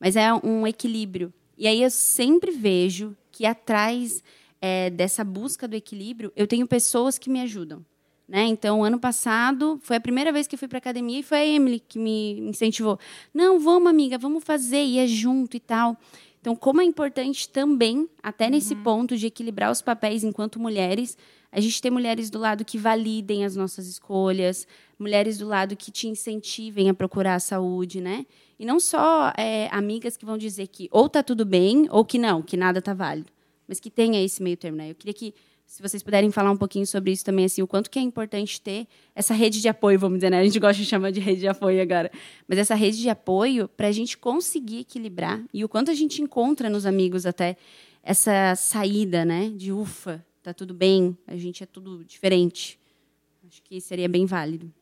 mas 0.00 0.16
é 0.16 0.32
um 0.32 0.66
equilíbrio. 0.66 1.30
E 1.56 1.66
aí 1.66 1.82
eu 1.82 1.90
sempre 1.90 2.50
vejo 2.50 3.16
que 3.32 3.46
atrás 3.46 4.22
é, 4.60 4.90
dessa 4.90 5.24
busca 5.24 5.66
do 5.68 5.74
equilíbrio, 5.74 6.32
eu 6.36 6.46
tenho 6.46 6.66
pessoas 6.66 7.18
que 7.18 7.30
me 7.30 7.40
ajudam. 7.40 7.84
Né? 8.28 8.44
Então, 8.46 8.82
ano 8.82 8.98
passado, 8.98 9.78
foi 9.82 9.96
a 9.96 10.00
primeira 10.00 10.32
vez 10.32 10.46
que 10.46 10.56
eu 10.56 10.58
fui 10.58 10.66
para 10.66 10.78
academia 10.78 11.20
e 11.20 11.22
foi 11.22 11.38
a 11.38 11.46
Emily 11.46 11.78
que 11.78 11.98
me 11.98 12.40
incentivou. 12.40 12.98
Não, 13.32 13.60
vamos, 13.60 13.88
amiga, 13.88 14.18
vamos 14.18 14.42
fazer, 14.42 14.82
ia 14.82 15.06
junto 15.06 15.56
e 15.56 15.60
tal. 15.60 15.96
Então, 16.40 16.56
como 16.56 16.80
é 16.80 16.84
importante 16.84 17.48
também, 17.48 18.08
até 18.22 18.50
nesse 18.50 18.74
uhum. 18.74 18.82
ponto 18.82 19.16
de 19.16 19.26
equilibrar 19.26 19.70
os 19.70 19.80
papéis 19.82 20.24
enquanto 20.24 20.60
mulheres, 20.60 21.16
a 21.50 21.60
gente 21.60 21.80
ter 21.80 21.90
mulheres 21.90 22.28
do 22.28 22.38
lado 22.38 22.64
que 22.64 22.78
validem 22.78 23.44
as 23.44 23.56
nossas 23.56 23.86
escolhas, 23.86 24.66
mulheres 24.98 25.38
do 25.38 25.46
lado 25.46 25.76
que 25.76 25.90
te 25.90 26.08
incentivem 26.08 26.88
a 26.88 26.94
procurar 26.94 27.34
a 27.36 27.40
saúde, 27.40 28.00
né? 28.00 28.26
E 28.58 28.64
não 28.64 28.80
só 28.80 29.32
é, 29.36 29.68
amigas 29.70 30.16
que 30.16 30.24
vão 30.24 30.38
dizer 30.38 30.66
que 30.68 30.88
ou 30.90 31.08
tá 31.08 31.22
tudo 31.22 31.44
bem 31.44 31.86
ou 31.90 32.04
que 32.04 32.18
não, 32.18 32.40
que 32.42 32.56
nada 32.56 32.80
tá 32.80 32.94
válido, 32.94 33.30
mas 33.68 33.78
que 33.78 33.90
tenha 33.90 34.22
esse 34.22 34.42
meio 34.42 34.56
termo, 34.56 34.78
né? 34.78 34.90
Eu 34.90 34.94
queria 34.94 35.12
que 35.12 35.34
se 35.66 35.82
vocês 35.82 36.02
puderem 36.02 36.30
falar 36.30 36.52
um 36.52 36.56
pouquinho 36.56 36.86
sobre 36.86 37.10
isso 37.10 37.24
também, 37.24 37.44
assim, 37.44 37.60
o 37.60 37.66
quanto 37.66 37.90
que 37.90 37.98
é 37.98 38.02
importante 38.02 38.60
ter 38.60 38.86
essa 39.14 39.34
rede 39.34 39.60
de 39.60 39.68
apoio, 39.68 39.98
vamos 39.98 40.18
dizer, 40.18 40.30
né? 40.30 40.38
A 40.38 40.44
gente 40.44 40.60
gosta 40.60 40.80
de 40.80 40.88
chamar 40.88 41.10
de 41.10 41.18
rede 41.18 41.40
de 41.40 41.48
apoio 41.48 41.82
agora. 41.82 42.10
Mas 42.46 42.58
essa 42.58 42.74
rede 42.76 42.98
de 42.98 43.08
apoio 43.08 43.66
para 43.68 43.88
a 43.88 43.92
gente 43.92 44.16
conseguir 44.16 44.80
equilibrar 44.80 45.42
e 45.52 45.64
o 45.64 45.68
quanto 45.68 45.90
a 45.90 45.94
gente 45.94 46.22
encontra 46.22 46.70
nos 46.70 46.86
amigos 46.86 47.26
até 47.26 47.56
essa 48.02 48.54
saída, 48.54 49.24
né? 49.24 49.50
De 49.50 49.72
ufa, 49.72 50.24
tá 50.40 50.54
tudo 50.54 50.72
bem, 50.72 51.18
a 51.26 51.36
gente 51.36 51.64
é 51.64 51.66
tudo 51.66 52.04
diferente. 52.04 52.78
Acho 53.48 53.60
que 53.62 53.80
seria 53.80 54.08
bem 54.08 54.24
válido. 54.24 54.72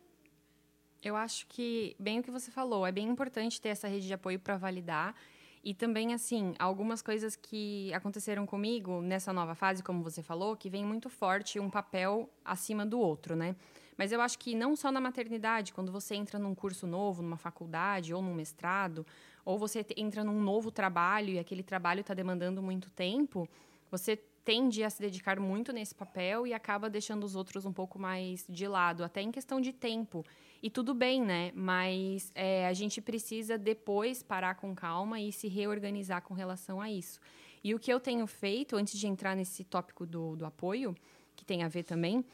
Eu 1.05 1.17
acho 1.17 1.47
que, 1.49 1.95
bem 1.99 2.21
o 2.21 2.23
que 2.23 2.31
você 2.31 2.51
falou, 2.51 2.87
é 2.87 2.91
bem 2.91 3.07
importante 3.07 3.61
ter 3.61 3.69
essa 3.69 3.87
rede 3.87 4.07
de 4.07 4.15
apoio 4.15 4.41
para 4.41 4.57
validar 4.57 5.15
e 5.63 5.75
também, 5.75 6.15
assim, 6.15 6.55
algumas 6.59 7.03
coisas 7.03 7.37
que 7.37 7.93
aconteceram 7.93 8.47
comigo 8.47 9.03
nessa 9.03 9.31
nova 9.31 9.55
fase, 9.55 9.83
como 9.83 10.03
você 10.03 10.23
falou, 10.23 10.57
que 10.57 10.71
vem 10.71 10.83
muito 10.83 11.11
forte 11.11 11.61
um 11.61 11.69
papel 11.69 12.31
acima 12.43 12.87
do 12.87 12.99
outro, 12.99 13.37
né? 13.37 13.55
Mas 13.99 14.13
eu 14.13 14.21
acho 14.23 14.39
que 14.39 14.55
não 14.55 14.75
só 14.75 14.91
na 14.91 15.01
maternidade, 15.01 15.75
quando 15.75 15.93
você 15.93 16.15
entra 16.15 16.39
num 16.39 16.55
curso 16.55 16.87
novo, 16.87 17.23
numa 17.23 17.37
faculdade 17.37 18.15
ou 18.15 18.23
num 18.23 18.35
mestrado, 18.35 19.07
ou 19.45 19.59
você 19.59 19.85
entra 19.99 20.25
num 20.25 20.41
novo 20.41 20.71
trabalho 20.71 21.35
e 21.35 21.39
aquele 21.39 21.63
trabalho 21.63 22.01
está 22.01 22.15
demandando 22.15 22.63
muito 22.63 22.91
tempo, 22.91 23.47
você 23.91 24.19
tende 24.45 24.85
a 24.85 24.91
se 24.91 25.01
dedicar 25.01 25.41
muito 25.41 25.73
nesse 25.73 25.95
papel 25.95 26.47
e 26.47 26.53
acaba 26.53 26.91
deixando 26.91 27.25
os 27.25 27.35
outros 27.35 27.65
um 27.65 27.73
pouco 27.73 27.99
mais 27.99 28.45
de 28.49 28.69
lado, 28.69 29.03
até 29.03 29.23
em 29.23 29.33
questão 29.33 29.61
de 29.61 29.73
tempo. 29.73 30.25
E 30.63 30.69
tudo 30.69 30.95
bem, 30.95 31.23
né? 31.23 31.51
Mas 31.55 32.31
é, 32.35 32.67
a 32.67 32.73
gente 32.73 33.01
precisa 33.01 33.57
depois 33.57 34.23
parar 34.23 34.55
com 34.57 34.75
calma 34.75 35.21
e 35.21 35.33
se 35.33 35.49
reorganizar 35.49 36.23
com 36.23 36.35
relação 36.35 36.81
a 36.81 36.91
isso. 36.91 37.21
E 37.63 37.75
o 37.75 37.79
que 37.79 37.93
eu 37.93 37.99
tenho 37.99 38.27
feito, 38.27 38.77
antes 38.77 38.99
de 38.99 39.07
entrar 39.07 39.35
nesse 39.35 39.65
tópico 39.65 40.05
do, 40.05 40.37
do 40.37 40.45
apoio, 40.45 40.95
que 41.35 41.45
tem 41.45 41.63
a 41.63 41.69
ver 41.69 41.83
também, 41.83 42.25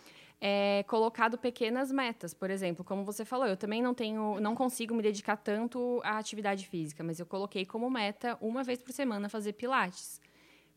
é 0.40 0.82
colocado 0.88 1.38
pequenas 1.38 1.92
metas. 1.92 2.34
Por 2.34 2.50
exemplo, 2.50 2.84
como 2.84 3.04
você 3.04 3.24
falou, 3.24 3.46
eu 3.46 3.56
também 3.56 3.82
não 3.82 3.94
tenho, 3.94 4.40
não 4.40 4.54
consigo 4.56 4.94
me 4.94 5.02
dedicar 5.02 5.36
tanto 5.36 6.00
à 6.02 6.18
atividade 6.18 6.66
física, 6.66 7.04
mas 7.04 7.20
eu 7.20 7.26
coloquei 7.26 7.64
como 7.64 7.88
meta 7.88 8.36
uma 8.40 8.64
vez 8.64 8.80
por 8.80 8.92
semana 8.92 9.28
fazer 9.28 9.52
pilates. 9.52 10.20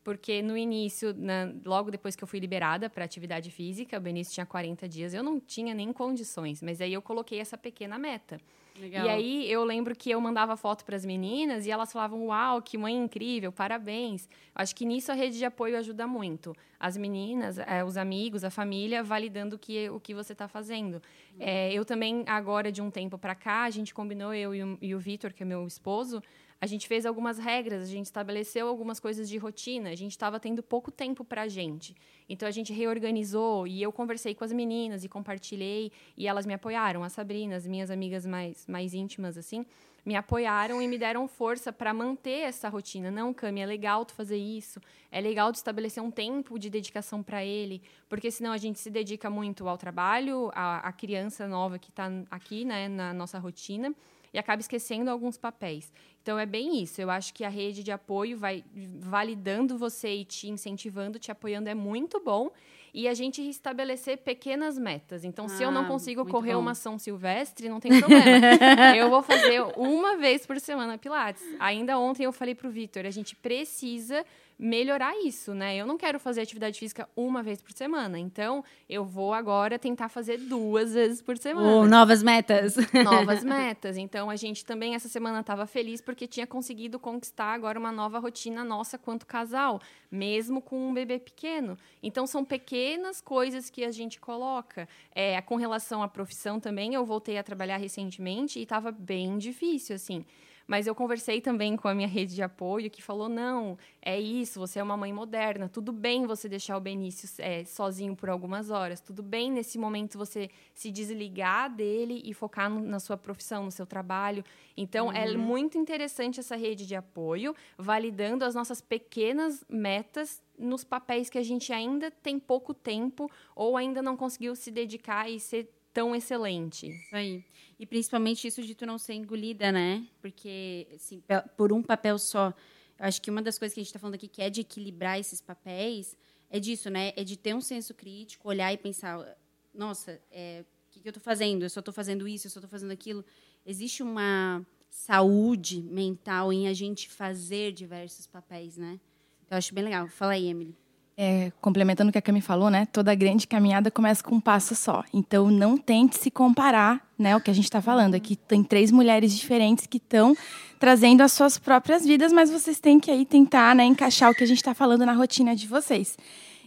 Porque 0.03 0.41
no 0.41 0.57
início, 0.57 1.13
na, 1.15 1.53
logo 1.65 1.89
depois 1.89 2.15
que 2.15 2.23
eu 2.23 2.27
fui 2.27 2.39
liberada 2.39 2.89
para 2.89 3.05
atividade 3.05 3.49
física, 3.49 3.97
o 3.97 4.01
Benício 4.01 4.33
tinha 4.33 4.45
40 4.45 4.87
dias, 4.87 5.13
eu 5.13 5.23
não 5.23 5.39
tinha 5.39 5.73
nem 5.73 5.93
condições, 5.93 6.61
mas 6.61 6.81
aí 6.81 6.93
eu 6.93 7.01
coloquei 7.01 7.39
essa 7.39 7.57
pequena 7.57 7.97
meta. 7.97 8.39
Legal. 8.79 9.05
E 9.05 9.09
aí 9.09 9.51
eu 9.51 9.63
lembro 9.63 9.95
que 9.95 10.09
eu 10.09 10.19
mandava 10.19 10.57
foto 10.57 10.83
para 10.83 10.95
as 10.95 11.05
meninas 11.05 11.67
e 11.67 11.71
elas 11.71 11.91
falavam: 11.91 12.25
Uau, 12.27 12.61
que 12.61 12.77
mãe 12.77 12.95
incrível, 12.95 13.51
parabéns. 13.51 14.27
Acho 14.55 14.75
que 14.75 14.83
nisso 14.83 15.11
a 15.11 15.15
rede 15.15 15.37
de 15.37 15.45
apoio 15.45 15.77
ajuda 15.77 16.07
muito. 16.07 16.55
As 16.79 16.97
meninas, 16.97 17.59
é, 17.59 17.83
os 17.83 17.97
amigos, 17.97 18.43
a 18.43 18.49
família 18.49 19.03
validando 19.03 19.59
que, 19.59 19.89
o 19.89 19.99
que 19.99 20.13
você 20.13 20.33
está 20.33 20.47
fazendo. 20.47 21.01
É, 21.39 21.71
eu 21.71 21.85
também, 21.85 22.23
agora 22.25 22.71
de 22.71 22.81
um 22.81 22.89
tempo 22.89 23.17
para 23.17 23.35
cá, 23.35 23.63
a 23.63 23.69
gente 23.69 23.93
combinou, 23.93 24.33
eu 24.33 24.55
e 24.55 24.63
o, 24.63 24.77
e 24.81 24.95
o 24.95 24.99
Vitor, 24.99 25.33
que 25.33 25.43
é 25.43 25.45
meu 25.45 25.65
esposo, 25.67 26.21
a 26.63 26.65
gente 26.65 26.87
fez 26.87 27.05
algumas 27.05 27.37
regras, 27.37 27.83
a 27.83 27.91
gente 27.91 28.05
estabeleceu 28.05 28.69
algumas 28.69 28.97
coisas 28.97 29.27
de 29.27 29.37
rotina, 29.37 29.89
a 29.89 29.95
gente 29.95 30.11
estava 30.11 30.39
tendo 30.39 30.63
pouco 30.63 30.89
tempo 30.89 31.25
para 31.25 31.41
a 31.41 31.47
gente. 31.49 31.93
Então 32.29 32.47
a 32.47 32.51
gente 32.51 32.71
reorganizou 32.71 33.67
e 33.67 33.83
eu 33.83 33.91
conversei 33.91 34.33
com 34.33 34.45
as 34.45 34.53
meninas 34.53 35.03
e 35.03 35.09
compartilhei 35.09 35.91
e 36.15 36.25
elas 36.25 36.45
me 36.45 36.53
apoiaram, 36.53 37.03
as 37.03 37.11
Sabrina, 37.11 37.57
as 37.57 37.67
minhas 37.67 37.91
amigas 37.91 38.25
mais, 38.25 38.65
mais 38.65 38.93
íntimas 38.93 39.37
assim, 39.37 39.65
me 40.05 40.15
apoiaram 40.15 40.81
e 40.81 40.87
me 40.87 40.97
deram 40.97 41.27
força 41.27 41.73
para 41.73 41.93
manter 41.93 42.43
essa 42.43 42.69
rotina. 42.69 43.11
Não, 43.11 43.33
Cami, 43.33 43.59
é 43.59 43.65
legal 43.65 44.05
tu 44.05 44.13
fazer 44.13 44.37
isso, 44.37 44.79
é 45.11 45.19
legal 45.19 45.51
tu 45.51 45.55
estabelecer 45.55 46.01
um 46.01 46.11
tempo 46.11 46.57
de 46.57 46.69
dedicação 46.69 47.21
para 47.21 47.43
ele, 47.43 47.81
porque 48.07 48.31
senão 48.31 48.53
a 48.53 48.57
gente 48.57 48.79
se 48.79 48.89
dedica 48.89 49.29
muito 49.29 49.67
ao 49.67 49.77
trabalho, 49.77 50.49
à, 50.53 50.87
à 50.87 50.93
criança 50.93 51.45
nova 51.45 51.77
que 51.77 51.89
está 51.89 52.09
aqui 52.31 52.63
né, 52.63 52.87
na 52.87 53.13
nossa 53.13 53.37
rotina 53.37 53.93
e 54.33 54.39
acaba 54.39 54.59
esquecendo 54.61 55.09
alguns 55.11 55.37
papéis. 55.37 55.91
Então 56.21 56.39
é 56.39 56.45
bem 56.45 56.81
isso. 56.81 56.99
Eu 57.01 57.09
acho 57.09 57.33
que 57.33 57.43
a 57.43 57.49
rede 57.49 57.83
de 57.83 57.91
apoio 57.91 58.37
vai 58.37 58.63
validando 58.99 59.77
você 59.77 60.13
e 60.15 60.25
te 60.25 60.49
incentivando, 60.49 61.19
te 61.19 61.31
apoiando 61.31 61.69
é 61.69 61.75
muito 61.75 62.19
bom. 62.19 62.49
e 62.95 63.07
a 63.07 63.13
gente 63.15 63.41
estabelecer 63.49 64.19
pequenas 64.19 64.77
metas. 64.77 65.23
Então, 65.23 65.47
se 65.47 65.63
eu 65.63 65.71
não 65.71 65.81
Ah, 65.81 65.87
consigo 65.87 66.23
correr 66.27 66.53
bom. 66.53 66.59
uma 66.59 66.75
São 66.75 66.99
Silvestre, 66.99 67.67
não 67.67 67.79
tem 67.79 67.99
problema. 67.99 68.21
eu 68.95 69.09
vou 69.09 69.23
fazer 69.23 69.63
uma 69.75 70.15
vez 70.17 70.45
por 70.45 70.59
semana 70.59 70.95
Pilates. 70.95 71.41
Ainda 71.59 71.97
ontem 71.97 72.25
eu 72.25 72.31
falei 72.31 72.53
pro 72.53 72.69
Vitor, 72.69 73.03
a 73.07 73.09
gente 73.09 73.35
precisa 73.35 74.23
melhorar 74.57 75.15
isso, 75.25 75.53
né? 75.53 75.75
Eu 75.75 75.85
não 75.85 75.97
quero 75.97 76.19
fazer 76.19 76.41
atividade 76.41 76.79
física 76.79 77.07
uma 77.15 77.41
vez 77.43 77.61
por 77.61 77.71
semana. 77.71 78.17
Então, 78.19 78.63
eu 78.89 79.03
vou 79.03 79.33
agora 79.33 79.77
tentar 79.79 80.09
fazer 80.09 80.37
duas 80.37 80.93
vezes 80.93 81.21
por 81.21 81.37
semana 81.37 81.67
Ou 81.67 81.85
novas 81.85 82.23
metas. 82.23 82.75
novas 83.03 83.43
metas. 83.45 83.97
Então, 83.97 84.29
a 84.29 84.35
gente 84.35 84.65
também 84.65 84.95
essa 84.95 85.09
semana 85.09 85.39
estava 85.39 85.65
feliz 85.65 86.01
porque 86.01 86.27
tinha 86.27 86.47
conseguido 86.47 86.99
conquistar 86.99 87.53
agora 87.53 87.79
uma 87.79 87.91
nova 87.91 88.19
rotina 88.19 88.63
nossa 88.63 88.97
quanto 88.97 89.25
casal, 89.25 89.81
mesmo 90.11 90.61
com 90.61 90.89
um 90.89 90.93
bebê 90.93 91.19
pequeno. 91.19 91.77
Então, 92.01 92.25
são 92.25 92.45
pequenas 92.45 93.19
coisas 93.19 93.69
que 93.69 93.83
a 93.83 93.91
gente 93.91 94.19
coloca. 94.19 94.87
É, 95.13 95.41
com 95.41 95.55
relação 95.55 96.01
à 96.03 96.07
profissão 96.07 96.59
também, 96.59 96.93
eu 96.93 97.05
voltei 97.05 97.37
a 97.37 97.43
trabalhar 97.43 97.77
recentemente 97.77 98.59
e 98.59 98.63
estava 98.63 98.91
bem 98.91 99.37
difícil, 99.37 99.95
assim. 99.95 100.25
Mas 100.73 100.87
eu 100.87 100.95
conversei 100.95 101.39
também 101.39 101.77
com 101.77 101.87
a 101.87 101.93
minha 101.93 102.07
rede 102.07 102.33
de 102.33 102.41
apoio 102.41 102.89
que 102.89 102.99
falou: 102.99 103.29
não, 103.29 103.77
é 104.01 104.19
isso, 104.19 104.59
você 104.59 104.79
é 104.79 104.83
uma 104.83 104.97
mãe 104.97 105.13
moderna, 105.13 105.69
tudo 105.69 105.91
bem 105.91 106.25
você 106.25 106.49
deixar 106.49 106.75
o 106.75 106.79
Benício 106.79 107.29
é, 107.37 107.63
sozinho 107.63 108.15
por 108.15 108.27
algumas 108.27 108.71
horas, 108.71 108.99
tudo 108.99 109.21
bem 109.21 109.51
nesse 109.51 109.77
momento 109.77 110.17
você 110.17 110.49
se 110.73 110.89
desligar 110.89 111.69
dele 111.71 112.23
e 112.25 112.33
focar 112.33 112.71
no- 112.71 112.81
na 112.81 112.99
sua 112.99 113.15
profissão, 113.15 113.65
no 113.65 113.69
seu 113.71 113.85
trabalho. 113.85 114.43
Então, 114.75 115.11
é 115.11 115.37
muito 115.37 115.77
interessante 115.77 116.39
essa 116.39 116.55
rede 116.55 116.87
de 116.87 116.95
apoio, 116.95 117.55
validando 117.77 118.43
as 118.43 118.55
nossas 118.55 118.81
pequenas 118.81 119.63
metas 119.69 120.41
nos 120.57 120.83
papéis 120.83 121.29
que 121.29 121.37
a 121.37 121.43
gente 121.43 121.71
ainda 121.71 122.09
tem 122.09 122.39
pouco 122.39 122.73
tempo 122.73 123.29
ou 123.55 123.77
ainda 123.77 124.01
não 124.01 124.17
conseguiu 124.17 124.55
se 124.55 124.71
dedicar 124.71 125.29
e 125.29 125.39
ser 125.39 125.69
tão 125.93 126.15
excelente. 126.15 126.87
Isso 126.87 127.15
aí. 127.15 127.45
E 127.79 127.85
principalmente 127.85 128.47
isso 128.47 128.61
de 128.63 128.73
tu 128.73 128.85
não 128.85 128.97
ser 128.97 129.13
engolida, 129.13 129.71
né? 129.71 130.07
Porque, 130.21 130.87
assim, 130.95 131.21
por 131.55 131.71
um 131.71 131.81
papel 131.81 132.17
só. 132.17 132.53
Eu 132.99 133.05
acho 133.05 133.21
que 133.21 133.29
uma 133.29 133.41
das 133.41 133.57
coisas 133.57 133.73
que 133.73 133.79
a 133.79 133.83
gente 133.83 133.89
está 133.89 133.99
falando 133.99 134.15
aqui, 134.15 134.27
que 134.27 134.41
é 134.41 134.49
de 134.49 134.61
equilibrar 134.61 135.19
esses 135.19 135.41
papéis, 135.41 136.17
é 136.49 136.59
disso, 136.59 136.89
né? 136.89 137.13
É 137.15 137.23
de 137.23 137.37
ter 137.37 137.53
um 137.53 137.61
senso 137.61 137.93
crítico, 137.93 138.47
olhar 138.47 138.71
e 138.71 138.77
pensar, 138.77 139.37
nossa, 139.73 140.21
é, 140.31 140.63
o 140.87 140.91
que, 140.91 140.99
que 141.01 141.07
eu 141.07 141.11
estou 141.11 141.23
fazendo? 141.23 141.63
Eu 141.63 141.69
só 141.69 141.79
estou 141.79 141.93
fazendo 141.93 142.27
isso, 142.27 142.47
eu 142.47 142.51
só 142.51 142.59
estou 142.59 142.69
fazendo 142.69 142.91
aquilo. 142.91 143.25
Existe 143.65 144.03
uma 144.03 144.65
saúde 144.89 145.81
mental 145.81 146.53
em 146.53 146.67
a 146.67 146.73
gente 146.73 147.09
fazer 147.09 147.71
diversos 147.71 148.27
papéis, 148.27 148.77
né? 148.77 148.99
Então, 149.43 149.55
eu 149.55 149.57
acho 149.57 149.73
bem 149.73 149.83
legal. 149.83 150.07
Fala 150.07 150.33
aí, 150.33 150.47
Emily. 150.47 150.82
É, 151.15 151.51
complementando 151.61 152.09
o 152.09 152.11
que 152.11 152.17
a 152.17 152.21
Cami 152.21 152.41
falou, 152.41 152.71
né? 152.71 152.87
Toda 152.91 153.13
grande 153.13 153.45
caminhada 153.45 153.91
começa 153.91 154.23
com 154.23 154.35
um 154.35 154.39
passo 154.39 154.75
só. 154.75 155.03
Então, 155.13 155.51
não 155.51 155.77
tente 155.77 156.17
se 156.17 156.31
comparar, 156.31 157.07
né? 157.19 157.35
O 157.35 157.41
que 157.41 157.51
a 157.51 157.53
gente 157.53 157.65
está 157.65 157.81
falando 157.81 158.15
aqui. 158.15 158.35
Tem 158.35 158.63
três 158.63 158.91
mulheres 158.91 159.35
diferentes 159.35 159.85
que 159.85 159.97
estão 159.97 160.35
trazendo 160.79 161.21
as 161.21 161.31
suas 161.31 161.57
próprias 161.57 162.03
vidas, 162.03 162.33
mas 162.33 162.49
vocês 162.49 162.79
têm 162.79 162.99
que 162.99 163.11
aí 163.11 163.25
tentar 163.25 163.75
né, 163.75 163.85
encaixar 163.85 164.31
o 164.31 164.35
que 164.35 164.43
a 164.43 164.47
gente 164.47 164.57
está 164.57 164.73
falando 164.73 165.05
na 165.05 165.13
rotina 165.13 165.55
de 165.55 165.67
vocês. 165.67 166.17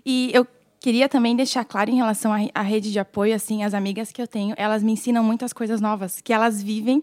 E 0.05 0.31
eu 0.33 0.47
queria 0.79 1.09
também 1.09 1.35
deixar 1.35 1.65
claro 1.65 1.91
em 1.91 1.97
relação 1.97 2.33
à 2.33 2.39
à 2.55 2.63
rede 2.63 2.93
de 2.93 2.99
apoio, 3.01 3.35
assim, 3.35 3.65
as 3.65 3.75
amigas 3.75 4.13
que 4.13 4.23
eu 4.23 4.29
tenho, 4.29 4.55
elas 4.57 4.83
me 4.83 4.93
ensinam 4.93 5.25
muitas 5.25 5.53
coisas 5.53 5.81
novas 5.81 6.21
que 6.21 6.33
elas 6.33 6.63
vivem 6.63 7.03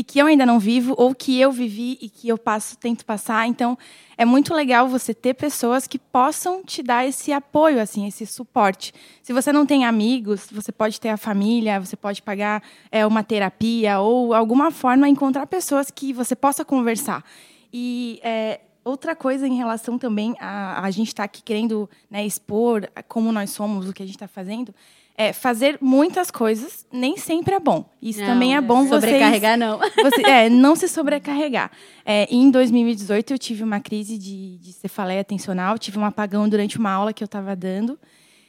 e 0.00 0.02
que 0.02 0.18
eu 0.18 0.24
ainda 0.24 0.46
não 0.46 0.58
vivo 0.58 0.94
ou 0.96 1.14
que 1.14 1.38
eu 1.38 1.52
vivi 1.52 1.98
e 2.00 2.08
que 2.08 2.26
eu 2.26 2.38
passo, 2.38 2.74
tento 2.78 3.04
passar. 3.04 3.46
Então, 3.46 3.76
é 4.16 4.24
muito 4.24 4.54
legal 4.54 4.88
você 4.88 5.12
ter 5.12 5.34
pessoas 5.34 5.86
que 5.86 5.98
possam 5.98 6.64
te 6.64 6.82
dar 6.82 7.06
esse 7.06 7.30
apoio, 7.34 7.78
assim, 7.78 8.06
esse 8.06 8.24
suporte. 8.24 8.94
Se 9.22 9.30
você 9.34 9.52
não 9.52 9.66
tem 9.66 9.84
amigos, 9.84 10.48
você 10.50 10.72
pode 10.72 10.98
ter 10.98 11.10
a 11.10 11.18
família, 11.18 11.78
você 11.78 11.96
pode 11.96 12.22
pagar 12.22 12.62
é, 12.90 13.04
uma 13.04 13.22
terapia 13.22 14.00
ou 14.00 14.32
alguma 14.32 14.70
forma 14.70 15.06
encontrar 15.06 15.46
pessoas 15.46 15.90
que 15.90 16.14
você 16.14 16.34
possa 16.34 16.64
conversar. 16.64 17.22
E 17.70 18.20
é, 18.24 18.60
outra 18.82 19.14
coisa 19.14 19.46
em 19.46 19.54
relação 19.54 19.98
também 19.98 20.34
a, 20.40 20.82
a 20.82 20.90
gente 20.90 21.08
estar 21.08 21.24
aqui 21.24 21.42
querendo 21.42 21.90
né, 22.10 22.24
expor 22.24 22.88
como 23.06 23.30
nós 23.30 23.50
somos, 23.50 23.86
o 23.86 23.92
que 23.92 24.02
a 24.02 24.06
gente 24.06 24.16
está 24.16 24.26
fazendo, 24.26 24.74
é 25.22 25.34
fazer 25.34 25.76
muitas 25.82 26.30
coisas 26.30 26.86
nem 26.90 27.18
sempre 27.18 27.54
é 27.54 27.60
bom. 27.60 27.84
Isso 28.00 28.20
Não, 28.20 28.26
também 28.28 28.56
é 28.56 28.60
bom 28.60 28.86
vocês 28.86 29.02
Sobrecarregar, 29.04 29.58
não. 29.58 29.78
você, 30.02 30.22
é, 30.22 30.48
não 30.48 30.74
se 30.74 30.88
sobrecarregar. 30.88 31.70
É, 32.06 32.26
em 32.34 32.50
2018, 32.50 33.34
eu 33.34 33.38
tive 33.38 33.62
uma 33.62 33.80
crise 33.80 34.16
de, 34.16 34.56
de 34.56 34.72
cefaleia 34.72 35.22
tensional, 35.22 35.78
tive 35.78 35.98
um 35.98 36.04
apagão 36.06 36.48
durante 36.48 36.78
uma 36.78 36.90
aula 36.90 37.12
que 37.12 37.22
eu 37.22 37.26
estava 37.26 37.54
dando. 37.54 37.98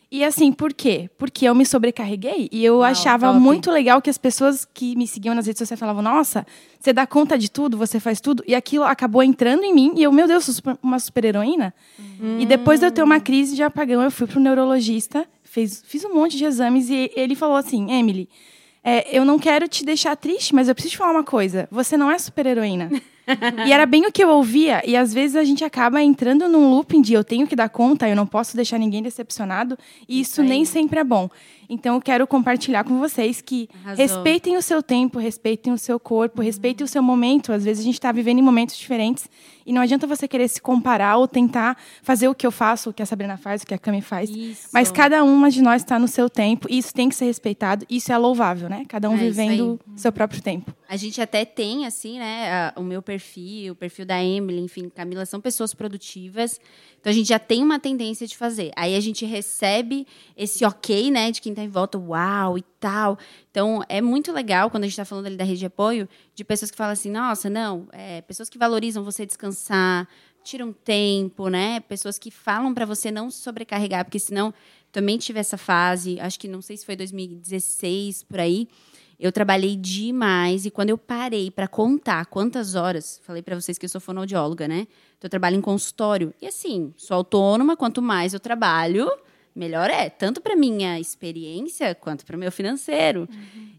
E 0.10 0.24
assim, 0.26 0.52
por 0.52 0.74
quê? 0.74 1.10
Porque 1.18 1.46
eu 1.46 1.56
me 1.56 1.66
sobrecarreguei. 1.66 2.50
E 2.52 2.64
eu 2.66 2.76
Uau, 2.80 2.84
achava 2.84 3.28
top. 3.28 3.40
muito 3.40 3.72
legal 3.72 4.02
que 4.02 4.10
as 4.10 4.18
pessoas 4.18 4.66
que 4.66 4.94
me 4.96 5.08
seguiam 5.08 5.34
nas 5.36 5.46
redes 5.48 5.60
sociais 5.60 5.80
falavam: 5.80 6.02
Nossa, 6.02 6.46
você 6.80 6.92
dá 6.92 7.08
conta 7.08 7.38
de 7.38 7.50
tudo, 7.50 7.78
você 7.78 7.98
faz 7.98 8.20
tudo. 8.20 8.44
E 8.46 8.54
aquilo 8.56 8.84
acabou 8.84 9.24
entrando 9.24 9.64
em 9.64 9.74
mim. 9.74 9.94
E 9.96 10.04
eu, 10.04 10.12
meu 10.12 10.28
Deus, 10.28 10.44
sou 10.46 10.54
super- 10.54 10.78
uma 10.84 11.00
super-heroína. 11.00 11.74
E 12.40 12.46
depois 12.46 12.80
de 12.80 12.86
eu 12.86 12.92
ter 12.92 13.02
uma 13.04 13.20
crise 13.22 13.56
de 13.56 13.64
apagão, 13.64 14.02
eu 14.02 14.12
fui 14.12 14.28
para 14.28 14.38
o 14.38 14.42
neurologista, 14.42 15.26
fez, 15.52 15.84
fiz 15.86 16.06
um 16.06 16.14
monte 16.14 16.38
de 16.38 16.46
exames. 16.46 16.90
E 16.90 17.12
ele 17.16 17.36
falou 17.36 17.58
assim: 17.58 17.92
Emily, 17.92 18.30
é, 18.84 19.16
eu 19.16 19.26
não 19.26 19.38
quero 19.38 19.68
te 19.68 19.86
deixar 19.86 20.16
triste, 20.16 20.56
mas 20.56 20.68
eu 20.68 20.74
preciso 20.74 20.94
te 20.94 20.98
falar 20.98 21.12
uma 21.12 21.24
coisa. 21.24 21.68
Você 21.70 21.98
não 21.98 22.10
é 22.10 22.18
super-heroína. 22.18 22.90
e 23.68 23.72
era 23.72 23.86
bem 23.86 24.06
o 24.06 24.12
que 24.12 24.24
eu 24.24 24.30
ouvia. 24.30 24.82
E 24.86 24.96
às 24.96 25.14
vezes 25.14 25.36
a 25.36 25.44
gente 25.44 25.64
acaba 25.64 26.02
entrando 26.02 26.48
num 26.48 26.72
looping 26.72 27.02
de 27.02 27.14
eu 27.14 27.24
tenho 27.24 27.46
que 27.46 27.56
dar 27.56 27.70
conta, 27.70 28.08
eu 28.08 28.16
não 28.16 28.26
posso 28.26 28.56
deixar 28.56 28.80
ninguém 28.80 29.04
decepcionado. 29.04 29.78
E 30.08 30.22
isso, 30.22 30.42
aí. 30.42 30.48
nem 30.48 30.66
sempre 30.66 31.00
é 31.00 31.04
bom. 31.04 31.30
Então 31.74 31.96
eu 31.96 32.02
quero 32.02 32.28
compartilhar 32.28 32.84
com 32.84 33.00
vocês 33.00 33.40
que 33.40 33.70
Arrasou. 33.84 34.06
respeitem 34.06 34.58
o 34.58 34.62
seu 34.62 34.84
tempo, 34.84 35.18
respeitem 35.18 35.72
o 35.72 35.78
seu 35.78 35.98
corpo, 35.98 36.42
respeitem 36.42 36.84
o 36.84 36.88
seu 36.88 37.02
momento. 37.02 37.54
Às 37.54 37.64
vezes 37.64 37.80
a 37.82 37.86
gente 37.86 37.94
está 37.94 38.12
vivendo 38.12 38.40
em 38.40 38.42
momentos 38.42 38.76
diferentes. 38.78 39.30
E 39.66 39.72
não 39.72 39.82
adianta 39.82 40.06
você 40.06 40.28
querer 40.28 40.48
se 40.50 40.60
comparar 40.60 41.18
ou 41.18 41.28
tentar 41.28 41.78
fazer 42.02 42.28
o 42.28 42.36
que 42.36 42.46
eu 42.46 42.52
faço, 42.52 42.90
o 42.90 42.94
que 42.94 43.02
a 43.02 43.06
Sabrina 43.06 43.38
faz, 43.38 43.62
o 43.62 43.66
que 43.66 43.74
a 43.74 43.78
Cami 43.78 44.02
faz. 44.02 44.30
Isso. 44.30 44.68
Mas 44.74 44.92
cada 44.92 45.24
uma 45.24 45.50
de 45.50 45.62
nós 45.62 45.82
está 45.82 45.98
no 45.98 46.08
seu 46.08 46.30
tempo 46.30 46.68
e 46.70 46.78
isso 46.78 46.94
tem 46.94 47.08
que 47.08 47.16
ser 47.16 47.26
respeitado. 47.26 47.86
Isso 47.90 48.12
é 48.12 48.18
louvável, 48.18 48.68
né? 48.68 48.84
Cada 48.90 49.10
um 49.10 49.14
É, 49.14 49.18
vivendo 49.18 49.80
seu 49.96 50.12
próprio 50.12 50.42
tempo. 50.42 50.76
A 50.90 50.98
gente 50.98 51.22
até 51.22 51.46
tem, 51.46 51.86
assim, 51.86 52.20
né, 52.20 52.74
o 52.76 52.82
meu 52.82 53.02
perfil, 53.02 53.72
o 53.72 53.76
perfil 53.76 54.06
da 54.06 54.22
Emily, 54.22 54.60
enfim, 54.60 54.90
Camila, 54.90 55.26
são 55.26 55.40
pessoas 55.40 55.74
produtivas. 55.74 56.60
Então 57.00 57.10
a 57.10 57.14
gente 57.16 57.30
já 57.30 57.40
tem 57.40 57.64
uma 57.64 57.80
tendência 57.80 58.28
de 58.28 58.36
fazer. 58.36 58.72
Aí 58.76 58.96
a 58.96 59.00
gente 59.00 59.26
recebe 59.26 60.06
esse 60.36 60.66
ok, 60.66 61.10
né, 61.12 61.32
de 61.32 61.40
quem 61.40 61.54
tá 61.54 61.61
em 61.64 61.70
volta, 61.70 61.98
uau 61.98 62.58
e 62.58 62.62
tal. 62.80 63.18
Então 63.50 63.84
é 63.88 64.02
muito 64.02 64.32
legal 64.32 64.70
quando 64.70 64.84
a 64.84 64.88
gente 64.88 64.96
tá 64.96 65.06
falando 65.06 65.28
ali 65.28 65.38
da 65.38 65.44
rede 65.44 65.60
de 65.60 65.66
apoio, 65.66 66.08
de 66.34 66.44
pessoas 66.44 66.72
que 66.72 66.78
falam 66.78 66.94
assim, 66.94 67.10
nossa, 67.10 67.50
não, 67.50 67.88
é, 67.92 68.22
pessoas 68.22 68.50
que 68.50 68.58
valorizam 68.58 69.04
você 69.04 69.26
descansar, 69.26 70.08
tiram 70.44 70.74
tempo, 70.74 71.48
né? 71.50 71.80
Pessoas 71.82 72.18
que 72.18 72.32
falam 72.32 72.74
para 72.74 72.86
você 72.86 73.12
não 73.12 73.30
se 73.30 73.40
sobrecarregar, 73.42 74.06
porque 74.06 74.20
senão 74.20 74.54
também 74.92 75.18
tive 75.18 75.40
essa 75.40 75.58
fase, 75.58 76.20
acho 76.20 76.40
que 76.40 76.48
não 76.48 76.62
sei 76.62 76.78
se 76.78 76.86
foi 76.86 76.96
2016 76.96 78.24
por 78.24 78.40
aí. 78.40 78.68
Eu 79.20 79.32
trabalhei 79.32 79.76
demais 79.76 80.66
e 80.66 80.72
quando 80.72 80.90
eu 80.90 80.98
parei 80.98 81.52
para 81.52 81.68
contar 81.68 82.26
quantas 82.26 82.74
horas, 82.74 83.22
falei 83.24 83.44
para 83.44 83.56
vocês 83.56 83.78
que 83.78 83.86
eu 83.86 83.90
sou 83.90 84.02
fonoaudióloga, 84.02 84.68
né? 84.68 84.88
Então 85.16 85.28
eu 85.28 85.30
trabalho 85.30 85.56
em 85.56 85.62
consultório 85.62 86.34
e 86.42 86.48
assim, 86.48 86.92
sou 86.98 87.18
autônoma, 87.18 87.78
quanto 87.78 88.02
mais 88.02 88.34
eu 88.34 88.40
trabalho, 88.40 89.08
melhor 89.56 89.90
é, 89.90 90.10
tanto 90.10 90.42
para 90.42 90.56
minha 90.56 91.00
experiência 91.00 91.94
quanto 91.94 92.26
para 92.26 92.36
o 92.36 92.40
meu 92.40 92.52
financeiro. 92.52 93.28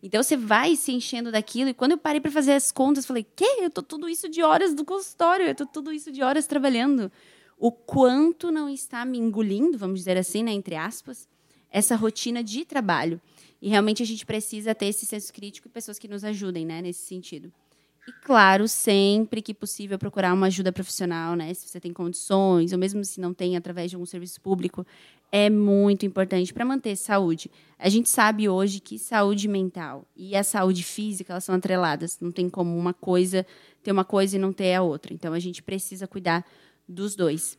Então 0.03 0.23
você 0.23 0.37
vai 0.37 0.77
se 0.77 0.93
enchendo 0.93 1.33
daquilo 1.33 1.71
e 1.71 1.75
quando 1.75 1.93
eu 1.93 1.99
parei 1.99 2.21
para 2.21 2.31
fazer 2.31 2.53
as 2.53 2.71
contas, 2.71 3.07
falei: 3.07 3.27
"Que? 3.37 3.63
Eu 3.63 3.71
tô 3.71 3.83
tudo 3.83 4.09
isso 4.09 4.29
de 4.29 4.43
horas 4.43 4.75
do 4.75 4.85
consultório, 4.85 5.47
eu 5.47 5.55
tô 5.55 5.67
tudo 5.67 5.93
isso 5.93 6.11
de 6.13 6.23
horas 6.23 6.47
trabalhando". 6.47 7.11
O 7.59 7.71
quanto 7.71 8.51
não 8.51 8.69
está 8.69 9.05
me 9.05 9.19
engolindo, 9.19 9.79
vamos 9.79 10.01
dizer 10.01 10.17
assim, 10.17 10.43
né, 10.43 10.51
entre 10.53 10.75
aspas, 10.75 11.29
essa 11.71 11.95
rotina 11.95 12.43
de 12.43 12.65
trabalho. 12.65 13.21
E 13.61 13.69
realmente 13.69 14.03
a 14.03 14.07
gente 14.07 14.27
precisa 14.27 14.75
ter 14.75 14.87
esse 14.87 15.07
senso 15.07 15.33
crítico 15.33 15.69
e 15.69 15.71
pessoas 15.71 15.97
que 15.97 16.09
nos 16.09 16.25
ajudem, 16.25 16.67
né, 16.67 16.83
nesse 16.83 17.07
sentido. 17.07 17.53
E 18.07 18.13
claro, 18.25 18.67
sempre 18.67 19.41
que 19.41 19.55
possível 19.55 19.97
procurar 19.97 20.35
uma 20.35 20.47
ajuda 20.47 20.73
profissional, 20.73 21.37
né, 21.37 21.55
se 21.55 21.69
você 21.69 21.79
tem 21.79 21.93
condições, 21.93 22.73
ou 22.73 22.79
mesmo 22.79 23.05
se 23.05 23.21
não 23.21 23.33
tem 23.33 23.57
através 23.57 23.91
de 23.91 23.97
algum 23.97 24.07
serviço 24.07 24.41
público, 24.41 24.85
é 25.31 25.49
muito 25.49 26.05
importante 26.05 26.53
para 26.53 26.65
manter 26.65 26.97
saúde. 26.97 27.51
A 27.79 27.89
gente 27.89 28.09
sabe 28.09 28.49
hoje 28.49 28.81
que 28.81 28.99
saúde 28.99 29.47
mental 29.47 30.05
e 30.17 30.37
a 30.37 30.43
saúde 30.43 30.83
física, 30.83 31.33
elas 31.33 31.45
são 31.45 31.55
atreladas, 31.55 32.19
não 32.21 32.33
tem 32.33 32.51
como 32.51 32.77
uma 32.77 32.93
coisa 32.93 33.47
ter 33.83 33.93
uma 33.93 34.05
coisa 34.05 34.37
e 34.37 34.39
não 34.39 34.53
ter 34.53 34.75
a 34.75 34.83
outra. 34.83 35.15
Então 35.15 35.33
a 35.33 35.39
gente 35.39 35.63
precisa 35.63 36.07
cuidar 36.07 36.45
dos 36.89 37.17
dois. 37.17 37.59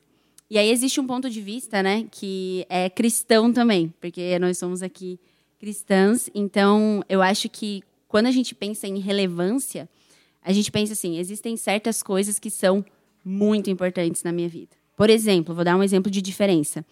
E 0.49 0.57
aí 0.57 0.69
existe 0.69 0.99
um 0.99 1.07
ponto 1.07 1.29
de 1.29 1.41
vista, 1.41 1.81
né, 1.81 2.05
que 2.11 2.65
é 2.69 2.89
cristão 2.89 3.51
também, 3.51 3.93
porque 3.99 4.37
nós 4.39 4.57
somos 4.57 4.83
aqui 4.83 5.19
cristãs, 5.57 6.29
então 6.35 7.01
eu 7.07 7.21
acho 7.21 7.49
que 7.49 7.81
quando 8.07 8.27
a 8.27 8.31
gente 8.31 8.53
pensa 8.53 8.85
em 8.85 8.99
relevância, 8.99 9.89
a 10.43 10.51
gente 10.51 10.71
pensa 10.71 10.93
assim, 10.93 11.17
existem 11.17 11.55
certas 11.57 12.03
coisas 12.03 12.39
que 12.39 12.49
são 12.49 12.83
muito 13.23 13.69
importantes 13.69 14.23
na 14.23 14.31
minha 14.31 14.49
vida. 14.49 14.75
Por 14.95 15.09
exemplo, 15.09 15.55
vou 15.55 15.63
dar 15.63 15.75
um 15.75 15.83
exemplo 15.83 16.11
de 16.11 16.21
diferença. 16.21 16.85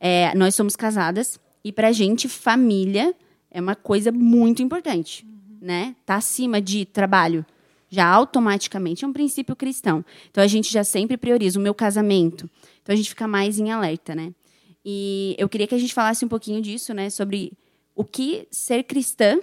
É, 0.00 0.34
nós 0.34 0.54
somos 0.54 0.74
casadas 0.74 1.38
e 1.62 1.72
pra 1.72 1.92
gente, 1.92 2.28
família 2.28 3.14
é 3.50 3.60
uma 3.60 3.74
coisa 3.76 4.10
muito 4.10 4.62
importante, 4.62 5.26
né? 5.60 5.94
Tá 6.04 6.16
acima 6.16 6.60
de 6.60 6.84
trabalho. 6.84 7.44
Já 7.88 8.06
automaticamente 8.06 9.04
é 9.04 9.08
um 9.08 9.12
princípio 9.12 9.54
cristão. 9.54 10.04
Então 10.30 10.42
a 10.42 10.46
gente 10.46 10.72
já 10.72 10.82
sempre 10.82 11.16
prioriza 11.16 11.58
o 11.58 11.62
meu 11.62 11.72
casamento. 11.72 12.50
Então 12.82 12.92
a 12.92 12.96
gente 12.96 13.10
fica 13.10 13.28
mais 13.28 13.58
em 13.58 13.70
alerta, 13.70 14.14
né? 14.14 14.34
E 14.84 15.36
eu 15.38 15.48
queria 15.48 15.66
que 15.66 15.74
a 15.74 15.78
gente 15.78 15.94
falasse 15.94 16.24
um 16.24 16.28
pouquinho 16.28 16.60
disso, 16.60 16.92
né? 16.92 17.08
Sobre 17.08 17.52
o 17.94 18.04
que 18.04 18.48
ser 18.50 18.82
cristã 18.82 19.38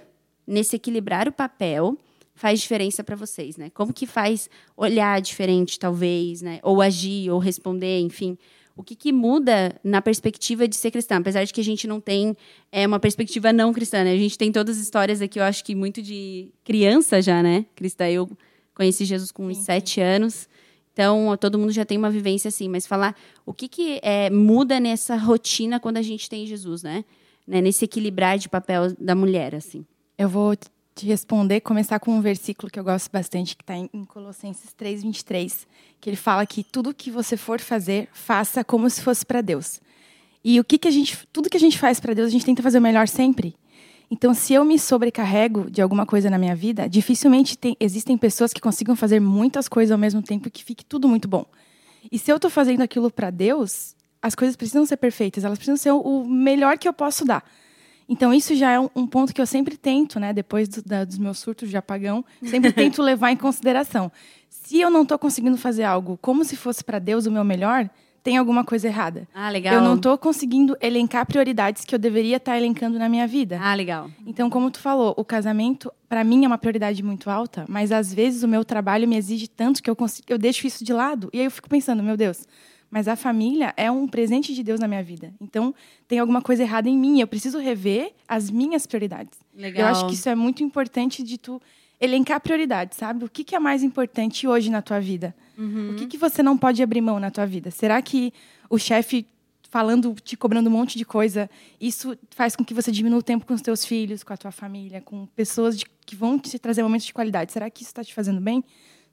nesse 0.46 0.76
equilibrar 0.76 1.26
o 1.26 1.32
papel 1.32 1.98
faz 2.34 2.60
diferença 2.60 3.04
para 3.04 3.16
vocês, 3.16 3.56
né? 3.56 3.70
Como 3.70 3.92
que 3.92 4.06
faz 4.06 4.48
olhar 4.76 5.20
diferente, 5.20 5.78
talvez, 5.78 6.42
né? 6.42 6.60
Ou 6.62 6.80
agir, 6.80 7.30
ou 7.30 7.38
responder, 7.38 8.00
enfim. 8.00 8.36
O 8.74 8.82
que, 8.82 8.94
que 8.94 9.12
muda 9.12 9.78
na 9.84 10.00
perspectiva 10.00 10.66
de 10.66 10.76
ser 10.76 10.90
cristã? 10.90 11.16
Apesar 11.16 11.44
de 11.44 11.52
que 11.52 11.60
a 11.60 11.64
gente 11.64 11.86
não 11.86 12.00
tem 12.00 12.34
é, 12.70 12.86
uma 12.86 12.98
perspectiva 12.98 13.52
não 13.52 13.72
cristã, 13.72 14.02
né? 14.02 14.12
A 14.12 14.16
gente 14.16 14.38
tem 14.38 14.50
todas 14.50 14.78
as 14.78 14.82
histórias 14.82 15.20
aqui, 15.20 15.38
eu 15.38 15.44
acho 15.44 15.62
que 15.62 15.74
muito 15.74 16.00
de 16.00 16.48
criança 16.64 17.20
já, 17.20 17.42
né? 17.42 17.66
Cristã. 17.76 18.08
Eu 18.08 18.30
conheci 18.74 19.04
Jesus 19.04 19.30
com 19.30 19.46
uns 19.46 19.58
sete 19.58 20.00
anos. 20.00 20.48
Então, 20.92 21.36
todo 21.38 21.58
mundo 21.58 21.72
já 21.72 21.84
tem 21.84 21.98
uma 21.98 22.10
vivência 22.10 22.48
assim. 22.48 22.68
Mas 22.68 22.86
falar 22.86 23.14
o 23.44 23.52
que, 23.52 23.68
que 23.68 24.00
é, 24.02 24.30
muda 24.30 24.80
nessa 24.80 25.16
rotina 25.16 25.78
quando 25.78 25.98
a 25.98 26.02
gente 26.02 26.28
tem 26.28 26.46
Jesus, 26.46 26.82
né? 26.82 27.04
né? 27.46 27.60
Nesse 27.60 27.84
equilibrar 27.84 28.38
de 28.38 28.48
papel 28.48 28.94
da 28.98 29.14
mulher, 29.14 29.54
assim. 29.54 29.84
Eu 30.16 30.30
vou 30.30 30.54
te 30.94 31.06
responder, 31.06 31.60
começar 31.60 31.98
com 31.98 32.12
um 32.12 32.20
versículo 32.20 32.70
que 32.70 32.78
eu 32.78 32.84
gosto 32.84 33.10
bastante, 33.10 33.56
que 33.56 33.62
está 33.62 33.76
em 33.76 34.04
Colossenses 34.04 34.72
3, 34.74 35.02
23, 35.02 35.66
que 36.00 36.10
ele 36.10 36.16
fala 36.16 36.44
que 36.46 36.62
tudo 36.62 36.94
que 36.94 37.10
você 37.10 37.36
for 37.36 37.60
fazer, 37.60 38.08
faça 38.12 38.62
como 38.62 38.88
se 38.90 39.00
fosse 39.00 39.24
para 39.24 39.40
Deus. 39.40 39.80
E 40.44 40.58
o 40.60 40.64
que, 40.64 40.78
que 40.78 40.88
a 40.88 40.90
gente, 40.90 41.26
tudo 41.32 41.48
que 41.48 41.56
a 41.56 41.60
gente 41.60 41.78
faz 41.78 42.00
para 42.00 42.14
Deus, 42.14 42.28
a 42.28 42.30
gente 42.30 42.44
tenta 42.44 42.62
fazer 42.62 42.78
o 42.78 42.82
melhor 42.82 43.08
sempre. 43.08 43.54
Então, 44.10 44.34
se 44.34 44.52
eu 44.52 44.64
me 44.64 44.78
sobrecarrego 44.78 45.70
de 45.70 45.80
alguma 45.80 46.04
coisa 46.04 46.28
na 46.28 46.36
minha 46.36 46.54
vida, 46.54 46.86
dificilmente 46.86 47.56
tem, 47.56 47.76
existem 47.80 48.18
pessoas 48.18 48.52
que 48.52 48.60
consigam 48.60 48.94
fazer 48.94 49.20
muitas 49.20 49.68
coisas 49.68 49.90
ao 49.90 49.98
mesmo 49.98 50.20
tempo 50.20 50.48
e 50.48 50.50
que 50.50 50.62
fique 50.62 50.84
tudo 50.84 51.08
muito 51.08 51.26
bom. 51.26 51.46
E 52.10 52.18
se 52.18 52.30
eu 52.30 52.36
estou 52.36 52.50
fazendo 52.50 52.82
aquilo 52.82 53.10
para 53.10 53.30
Deus, 53.30 53.94
as 54.20 54.34
coisas 54.34 54.54
precisam 54.54 54.84
ser 54.84 54.98
perfeitas, 54.98 55.44
elas 55.44 55.56
precisam 55.56 55.76
ser 55.76 55.92
o 55.92 56.24
melhor 56.24 56.76
que 56.76 56.86
eu 56.86 56.92
posso 56.92 57.24
dar. 57.24 57.42
Então, 58.12 58.34
isso 58.34 58.54
já 58.54 58.70
é 58.72 58.78
um, 58.78 58.90
um 58.94 59.06
ponto 59.06 59.32
que 59.32 59.40
eu 59.40 59.46
sempre 59.46 59.74
tento, 59.74 60.20
né, 60.20 60.34
depois 60.34 60.68
do, 60.68 60.82
da, 60.82 61.02
dos 61.02 61.16
meus 61.16 61.38
surtos 61.38 61.70
de 61.70 61.78
apagão, 61.78 62.22
sempre 62.44 62.70
tento 62.70 63.00
levar 63.00 63.30
em 63.30 63.36
consideração. 63.38 64.12
Se 64.50 64.78
eu 64.78 64.90
não 64.90 65.00
estou 65.00 65.18
conseguindo 65.18 65.56
fazer 65.56 65.84
algo 65.84 66.18
como 66.20 66.44
se 66.44 66.54
fosse 66.54 66.84
para 66.84 66.98
Deus 66.98 67.24
o 67.24 67.30
meu 67.30 67.42
melhor, 67.42 67.88
tem 68.22 68.36
alguma 68.36 68.64
coisa 68.64 68.86
errada. 68.86 69.26
Ah, 69.34 69.48
legal. 69.48 69.76
Eu 69.76 69.80
não 69.80 69.94
estou 69.94 70.18
conseguindo 70.18 70.76
elencar 70.78 71.24
prioridades 71.24 71.86
que 71.86 71.94
eu 71.94 71.98
deveria 71.98 72.36
estar 72.36 72.52
tá 72.52 72.58
elencando 72.58 72.98
na 72.98 73.08
minha 73.08 73.26
vida. 73.26 73.58
Ah, 73.58 73.74
legal. 73.74 74.10
Então, 74.26 74.50
como 74.50 74.70
tu 74.70 74.78
falou, 74.78 75.14
o 75.16 75.24
casamento 75.24 75.90
para 76.06 76.22
mim 76.22 76.44
é 76.44 76.46
uma 76.46 76.58
prioridade 76.58 77.02
muito 77.02 77.30
alta, 77.30 77.64
mas 77.66 77.90
às 77.90 78.12
vezes 78.12 78.42
o 78.42 78.48
meu 78.48 78.62
trabalho 78.62 79.08
me 79.08 79.16
exige 79.16 79.48
tanto 79.48 79.82
que 79.82 79.88
eu 79.88 79.96
consigo, 79.96 80.26
eu 80.28 80.36
deixo 80.36 80.66
isso 80.66 80.84
de 80.84 80.92
lado 80.92 81.30
e 81.32 81.38
aí 81.38 81.46
eu 81.46 81.50
fico 81.50 81.66
pensando, 81.66 82.02
meu 82.02 82.16
Deus, 82.18 82.46
mas 82.92 83.08
a 83.08 83.16
família 83.16 83.72
é 83.74 83.90
um 83.90 84.06
presente 84.06 84.52
de 84.54 84.62
Deus 84.62 84.78
na 84.78 84.86
minha 84.86 85.02
vida. 85.02 85.32
Então, 85.40 85.74
tem 86.06 86.18
alguma 86.18 86.42
coisa 86.42 86.62
errada 86.62 86.90
em 86.90 86.96
mim. 86.96 87.20
Eu 87.20 87.26
preciso 87.26 87.58
rever 87.58 88.12
as 88.28 88.50
minhas 88.50 88.86
prioridades. 88.86 89.38
Legal. 89.56 89.80
Eu 89.80 89.86
acho 89.86 90.06
que 90.08 90.12
isso 90.12 90.28
é 90.28 90.34
muito 90.34 90.62
importante 90.62 91.22
de 91.22 91.38
tu 91.38 91.58
elencar 91.98 92.38
prioridades, 92.38 92.98
sabe? 92.98 93.24
O 93.24 93.30
que, 93.30 93.44
que 93.44 93.56
é 93.56 93.58
mais 93.58 93.82
importante 93.82 94.46
hoje 94.46 94.70
na 94.70 94.82
tua 94.82 95.00
vida? 95.00 95.34
Uhum. 95.56 95.92
O 95.92 95.94
que, 95.94 96.06
que 96.06 96.18
você 96.18 96.42
não 96.42 96.58
pode 96.58 96.82
abrir 96.82 97.00
mão 97.00 97.18
na 97.18 97.30
tua 97.30 97.46
vida? 97.46 97.70
Será 97.70 98.02
que 98.02 98.30
o 98.68 98.76
chefe 98.76 99.26
falando, 99.70 100.14
te 100.22 100.36
cobrando 100.36 100.68
um 100.68 100.72
monte 100.72 100.98
de 100.98 101.04
coisa, 101.06 101.48
isso 101.80 102.14
faz 102.28 102.54
com 102.54 102.62
que 102.62 102.74
você 102.74 102.92
diminua 102.92 103.20
o 103.20 103.22
tempo 103.22 103.46
com 103.46 103.54
os 103.54 103.62
teus 103.62 103.86
filhos, 103.86 104.22
com 104.22 104.34
a 104.34 104.36
tua 104.36 104.52
família, 104.52 105.00
com 105.00 105.24
pessoas 105.28 105.78
de, 105.78 105.86
que 106.04 106.14
vão 106.14 106.38
te 106.38 106.58
trazer 106.58 106.82
momentos 106.82 107.06
de 107.06 107.14
qualidade? 107.14 107.52
Será 107.52 107.70
que 107.70 107.80
isso 107.80 107.90
está 107.90 108.04
te 108.04 108.12
fazendo 108.12 108.38
bem? 108.38 108.62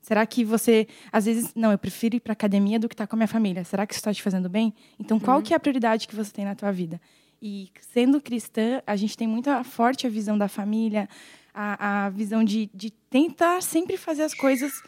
Será 0.02 0.26
que 0.26 0.44
você, 0.44 0.88
às 1.12 1.26
vezes, 1.26 1.54
não, 1.56 1.72
eu 1.72 1.78
prefiro 1.78 2.16
ir 2.16 2.20
para 2.20 2.34
academia 2.34 2.80
do 2.80 2.88
que 2.88 2.94
estar 2.94 3.06
tá 3.06 3.08
com 3.08 3.16
a 3.16 3.18
minha 3.18 3.28
família. 3.28 3.64
Será 3.64 3.86
que 3.86 3.94
isso 3.94 4.00
está 4.00 4.14
te 4.14 4.24
fazendo 4.24 4.50
bem? 4.50 4.74
Então, 5.00 5.20
qual 5.20 5.38
uhum. 5.38 5.44
que 5.44 5.54
é 5.54 5.58
a 5.58 5.60
prioridade 5.60 6.08
que 6.08 6.16
você 6.16 6.32
tem 6.32 6.46
na 6.46 6.56
tua 6.56 6.72
vida? 6.72 7.00
E 7.42 7.70
sendo 7.94 8.20
cristã, 8.20 8.82
a 8.86 8.96
gente 8.96 9.16
tem 9.16 9.28
muito 9.28 9.50
forte 9.64 10.06
a 10.06 10.10
visão 10.10 10.38
da 10.38 10.48
família, 10.48 11.08
a, 11.54 12.06
a 12.06 12.10
visão 12.10 12.44
de, 12.44 12.70
de 12.74 12.92
tentar 13.10 13.62
sempre 13.62 13.98
fazer 13.98 14.24
as 14.24 14.34
coisas 14.34 14.82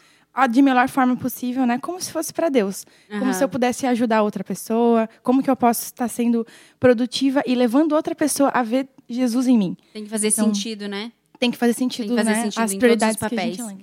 de 0.50 0.62
melhor 0.62 0.88
forma 0.88 1.14
possível, 1.16 1.66
né? 1.66 1.78
Como 1.78 2.00
se 2.00 2.10
fosse 2.10 2.32
para 2.32 2.48
Deus. 2.48 2.86
Uhum. 3.10 3.18
Como 3.20 3.34
se 3.34 3.44
eu 3.44 3.48
pudesse 3.48 3.86
ajudar 3.86 4.22
outra 4.22 4.42
pessoa, 4.42 5.08
como 5.22 5.42
que 5.42 5.50
eu 5.50 5.56
posso 5.56 5.84
estar 5.84 6.08
sendo 6.08 6.46
produtiva 6.80 7.42
e 7.46 7.54
levando 7.54 7.92
outra 7.92 8.14
pessoa 8.14 8.48
a 8.48 8.62
ver 8.62 8.88
Jesus 9.08 9.46
em 9.46 9.58
mim. 9.58 9.76
Tem 9.92 10.04
que 10.04 10.10
fazer 10.10 10.28
então, 10.28 10.46
sentido, 10.46 10.88
né? 10.88 11.12
Tem 11.38 11.50
que 11.50 11.58
fazer 11.58 11.74
sentido, 11.74 12.08
tem 12.08 12.16
que 12.16 12.24
fazer 12.24 12.36
né? 12.36 12.42
sentido 12.44 12.62
As 12.62 12.74
prioridades 12.74 13.16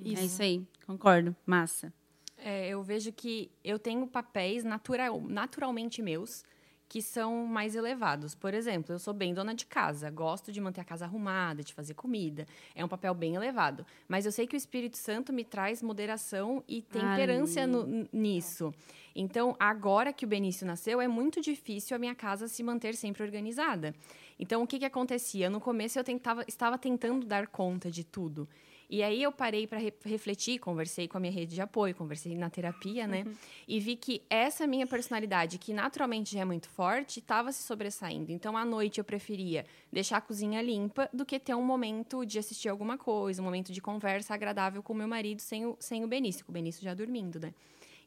Isso. 0.04 0.22
É 0.22 0.26
isso 0.26 0.42
aí. 0.42 0.64
Concordo. 0.90 1.36
Massa. 1.46 1.94
É, 2.36 2.70
eu 2.70 2.82
vejo 2.82 3.14
que 3.14 3.52
eu 3.64 3.78
tenho 3.78 4.08
papéis 4.08 4.64
natural, 4.64 5.22
naturalmente 5.22 6.02
meus 6.02 6.44
que 6.88 7.00
são 7.00 7.46
mais 7.46 7.76
elevados. 7.76 8.34
Por 8.34 8.56
exemplo, 8.56 8.96
eu 8.96 8.98
sou 8.98 9.14
bem 9.14 9.32
dona 9.32 9.54
de 9.54 9.68
casa, 9.68 10.10
gosto 10.10 10.52
de 10.52 10.60
manter 10.60 10.82
a 10.82 10.84
casa 10.84 11.06
arrumada, 11.06 11.64
de 11.64 11.76
fazer 11.76 11.94
comida. 11.94 12.48
É 12.74 12.84
um 12.84 12.88
papel 12.88 13.14
bem 13.14 13.36
elevado. 13.36 13.86
Mas 14.08 14.26
eu 14.26 14.32
sei 14.32 14.48
que 14.48 14.56
o 14.56 14.58
Espírito 14.58 14.98
Santo 14.98 15.32
me 15.32 15.44
traz 15.44 15.84
moderação 15.84 16.64
e 16.68 16.82
temperância 16.82 17.68
no, 17.68 18.08
nisso. 18.12 18.74
Então, 19.16 19.56
agora 19.60 20.12
que 20.12 20.26
o 20.26 20.28
Benício 20.28 20.66
nasceu, 20.66 21.00
é 21.00 21.08
muito 21.08 21.40
difícil 21.40 21.96
a 21.96 22.00
minha 22.00 22.16
casa 22.16 22.48
se 22.48 22.64
manter 22.64 22.96
sempre 22.96 23.22
organizada. 23.22 23.94
Então, 24.40 24.64
o 24.64 24.66
que, 24.66 24.80
que 24.80 24.86
acontecia? 24.86 25.52
No 25.52 25.62
começo, 25.62 26.00
eu 26.00 26.04
tentava, 26.04 26.44
estava 26.48 26.80
tentando 26.80 27.28
dar 27.28 27.46
conta 27.46 27.92
de 27.92 28.04
tudo. 28.04 28.50
E 28.90 29.04
aí 29.04 29.22
eu 29.22 29.32
parei 29.32 29.68
para 29.68 29.78
re 29.78 29.94
refletir, 30.04 30.58
conversei 30.58 31.08
com 31.08 31.18
a 31.18 31.20
minha 31.20 31.32
rede 31.32 31.54
de 31.54 31.62
apoio, 31.62 31.94
conversei 31.94 32.36
na 32.36 32.50
terapia, 32.50 33.06
né? 33.06 33.24
Uhum. 33.24 33.34
E 33.68 33.80
vi 33.80 33.96
que 33.96 34.24
essa 34.28 34.66
minha 34.66 34.88
personalidade, 34.88 35.60
que 35.60 35.72
naturalmente 35.74 36.34
já 36.34 36.40
é 36.40 36.46
muito 36.46 36.68
forte, 36.70 37.20
estava 37.20 37.52
se 37.52 37.62
sobressaindo. 37.62 38.32
Então, 38.32 38.58
à 38.58 38.66
noite 38.66 38.98
eu 38.98 39.04
preferia 39.04 39.64
deixar 39.94 40.18
a 40.18 40.22
cozinha 40.22 40.60
limpa 40.60 41.08
do 41.14 41.24
que 41.24 41.40
ter 41.40 41.54
um 41.54 41.64
momento 41.64 42.26
de 42.26 42.40
assistir 42.40 42.68
alguma 42.68 42.98
coisa, 42.98 43.44
um 43.44 43.46
momento 43.46 43.72
de 43.72 43.80
conversa 43.80 44.34
agradável 44.34 44.82
com 44.82 44.94
o 44.94 44.96
meu 44.96 45.08
marido 45.08 45.40
sem 45.40 45.68
o, 45.68 45.78
sem 45.80 46.04
o 46.04 46.08
Benício, 46.08 46.44
com 46.44 46.52
o 46.52 46.54
Benício 46.54 46.84
já 46.84 46.96
dormindo, 46.96 47.40
né? 47.40 47.54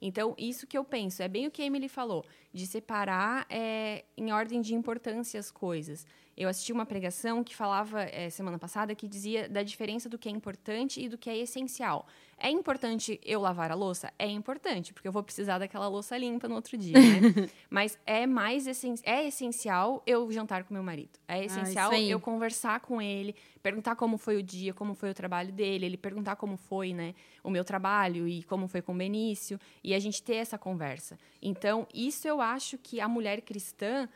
Então, 0.00 0.34
isso 0.36 0.66
que 0.66 0.76
eu 0.76 0.84
penso, 0.84 1.22
é 1.22 1.28
bem 1.28 1.46
o 1.46 1.50
que 1.50 1.62
a 1.62 1.64
Emily 1.64 1.88
falou, 1.88 2.24
de 2.52 2.66
separar 2.66 3.46
é, 3.48 4.04
em 4.16 4.32
ordem 4.32 4.60
de 4.60 4.74
importância 4.74 5.38
as 5.38 5.48
coisas. 5.48 6.04
Eu 6.36 6.48
assisti 6.48 6.72
uma 6.72 6.86
pregação 6.86 7.44
que 7.44 7.54
falava 7.54 8.02
é, 8.02 8.30
semana 8.30 8.58
passada 8.58 8.94
que 8.94 9.06
dizia 9.06 9.48
da 9.48 9.62
diferença 9.62 10.08
do 10.08 10.18
que 10.18 10.28
é 10.28 10.32
importante 10.32 11.00
e 11.00 11.08
do 11.08 11.18
que 11.18 11.28
é 11.28 11.36
essencial. 11.36 12.06
É 12.38 12.50
importante 12.50 13.20
eu 13.24 13.40
lavar 13.40 13.70
a 13.70 13.74
louça? 13.74 14.12
É 14.18 14.26
importante, 14.26 14.92
porque 14.92 15.06
eu 15.06 15.12
vou 15.12 15.22
precisar 15.22 15.58
daquela 15.58 15.86
louça 15.86 16.18
limpa 16.18 16.48
no 16.48 16.56
outro 16.56 16.76
dia, 16.76 16.94
né? 16.94 17.48
Mas 17.70 17.96
é 18.04 18.26
mais 18.26 18.66
essen 18.66 18.96
é 19.04 19.28
essencial 19.28 20.02
eu 20.04 20.30
jantar 20.32 20.64
com 20.64 20.74
meu 20.74 20.82
marido. 20.82 21.20
É 21.28 21.34
ah, 21.34 21.44
essencial 21.44 21.92
ah, 21.92 22.00
eu 22.00 22.18
conversar 22.18 22.80
com 22.80 23.00
ele, 23.00 23.36
perguntar 23.62 23.94
como 23.94 24.18
foi 24.18 24.36
o 24.36 24.42
dia, 24.42 24.74
como 24.74 24.92
foi 24.92 25.10
o 25.10 25.14
trabalho 25.14 25.52
dele, 25.52 25.86
ele 25.86 25.96
perguntar 25.96 26.34
como 26.34 26.56
foi, 26.56 26.92
né, 26.92 27.14
o 27.44 27.50
meu 27.50 27.64
trabalho 27.64 28.26
e 28.26 28.42
como 28.42 28.66
foi 28.66 28.82
com 28.82 28.92
o 28.92 28.96
Benício, 28.96 29.60
e 29.84 29.94
a 29.94 30.00
gente 30.00 30.20
ter 30.20 30.36
essa 30.36 30.58
conversa. 30.58 31.16
Então, 31.40 31.86
isso 31.94 32.26
eu 32.26 32.40
acho 32.40 32.76
que 32.76 33.00
a 33.00 33.08
mulher 33.08 33.42
cristã 33.42 34.08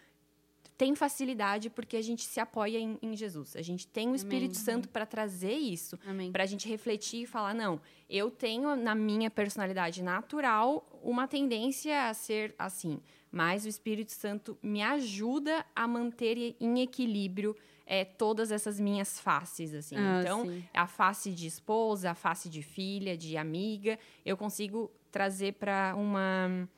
tem 0.76 0.94
facilidade 0.94 1.70
porque 1.70 1.96
a 1.96 2.02
gente 2.02 2.22
se 2.22 2.38
apoia 2.38 2.78
em, 2.78 2.98
em 3.00 3.16
Jesus. 3.16 3.56
A 3.56 3.62
gente 3.62 3.86
tem 3.86 4.10
o 4.10 4.14
Espírito 4.14 4.52
Amém. 4.52 4.64
Santo 4.64 4.88
para 4.88 5.06
trazer 5.06 5.54
isso, 5.54 5.98
para 6.32 6.42
a 6.42 6.46
gente 6.46 6.68
refletir 6.68 7.22
e 7.22 7.26
falar: 7.26 7.54
não, 7.54 7.80
eu 8.08 8.30
tenho 8.30 8.76
na 8.76 8.94
minha 8.94 9.30
personalidade 9.30 10.02
natural 10.02 10.86
uma 11.02 11.26
tendência 11.26 12.08
a 12.08 12.14
ser 12.14 12.54
assim, 12.58 13.00
mas 13.30 13.64
o 13.64 13.68
Espírito 13.68 14.12
Santo 14.12 14.58
me 14.62 14.82
ajuda 14.82 15.64
a 15.74 15.88
manter 15.88 16.56
em 16.60 16.80
equilíbrio 16.80 17.56
é, 17.86 18.04
todas 18.04 18.50
essas 18.50 18.78
minhas 18.80 19.18
faces, 19.18 19.72
assim. 19.72 19.96
Ah, 19.96 20.20
então, 20.20 20.44
sim. 20.44 20.64
a 20.74 20.86
face 20.86 21.30
de 21.30 21.46
esposa, 21.46 22.10
a 22.10 22.14
face 22.14 22.48
de 22.50 22.62
filha, 22.62 23.16
de 23.16 23.36
amiga, 23.36 23.98
eu 24.24 24.36
consigo 24.36 24.90
trazer 25.10 25.54
para 25.54 25.94
uma 25.96 26.68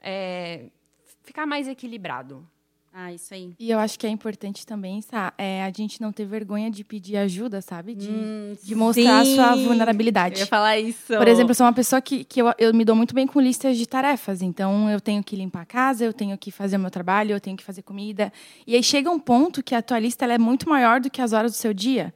é, 0.00 0.70
ficar 1.22 1.46
mais 1.46 1.66
equilibrado. 1.66 2.48
Ah, 3.00 3.12
isso 3.12 3.32
aí. 3.32 3.54
E 3.60 3.70
eu 3.70 3.78
acho 3.78 3.96
que 3.96 4.04
é 4.08 4.10
importante 4.10 4.66
também, 4.66 5.00
sabe, 5.00 5.32
é 5.38 5.62
a 5.62 5.70
gente 5.70 6.00
não 6.00 6.10
ter 6.10 6.24
vergonha 6.24 6.68
de 6.68 6.82
pedir 6.82 7.16
ajuda, 7.16 7.62
sabe? 7.62 7.94
De, 7.94 8.10
hum, 8.10 8.56
de 8.60 8.74
mostrar 8.74 9.24
sim. 9.24 9.38
a 9.38 9.54
sua 9.54 9.54
vulnerabilidade. 9.54 10.34
Eu 10.34 10.40
ia 10.40 10.46
falar 10.46 10.80
isso. 10.80 11.06
Por 11.06 11.28
exemplo, 11.28 11.52
eu 11.52 11.54
sou 11.54 11.64
uma 11.64 11.72
pessoa 11.72 12.02
que, 12.02 12.24
que 12.24 12.42
eu, 12.42 12.52
eu 12.58 12.74
me 12.74 12.84
dou 12.84 12.96
muito 12.96 13.14
bem 13.14 13.24
com 13.24 13.40
listas 13.40 13.78
de 13.78 13.86
tarefas. 13.86 14.42
Então, 14.42 14.90
eu 14.90 15.00
tenho 15.00 15.22
que 15.22 15.36
limpar 15.36 15.62
a 15.62 15.64
casa, 15.64 16.04
eu 16.04 16.12
tenho 16.12 16.36
que 16.36 16.50
fazer 16.50 16.76
o 16.76 16.80
meu 16.80 16.90
trabalho, 16.90 17.30
eu 17.30 17.40
tenho 17.40 17.56
que 17.56 17.62
fazer 17.62 17.82
comida. 17.82 18.32
E 18.66 18.74
aí 18.74 18.82
chega 18.82 19.08
um 19.08 19.20
ponto 19.20 19.62
que 19.62 19.76
a 19.76 19.82
tua 19.82 20.00
lista 20.00 20.26
é 20.26 20.36
muito 20.36 20.68
maior 20.68 21.00
do 21.00 21.08
que 21.08 21.22
as 21.22 21.32
horas 21.32 21.52
do 21.52 21.56
seu 21.56 21.72
dia. 21.72 22.12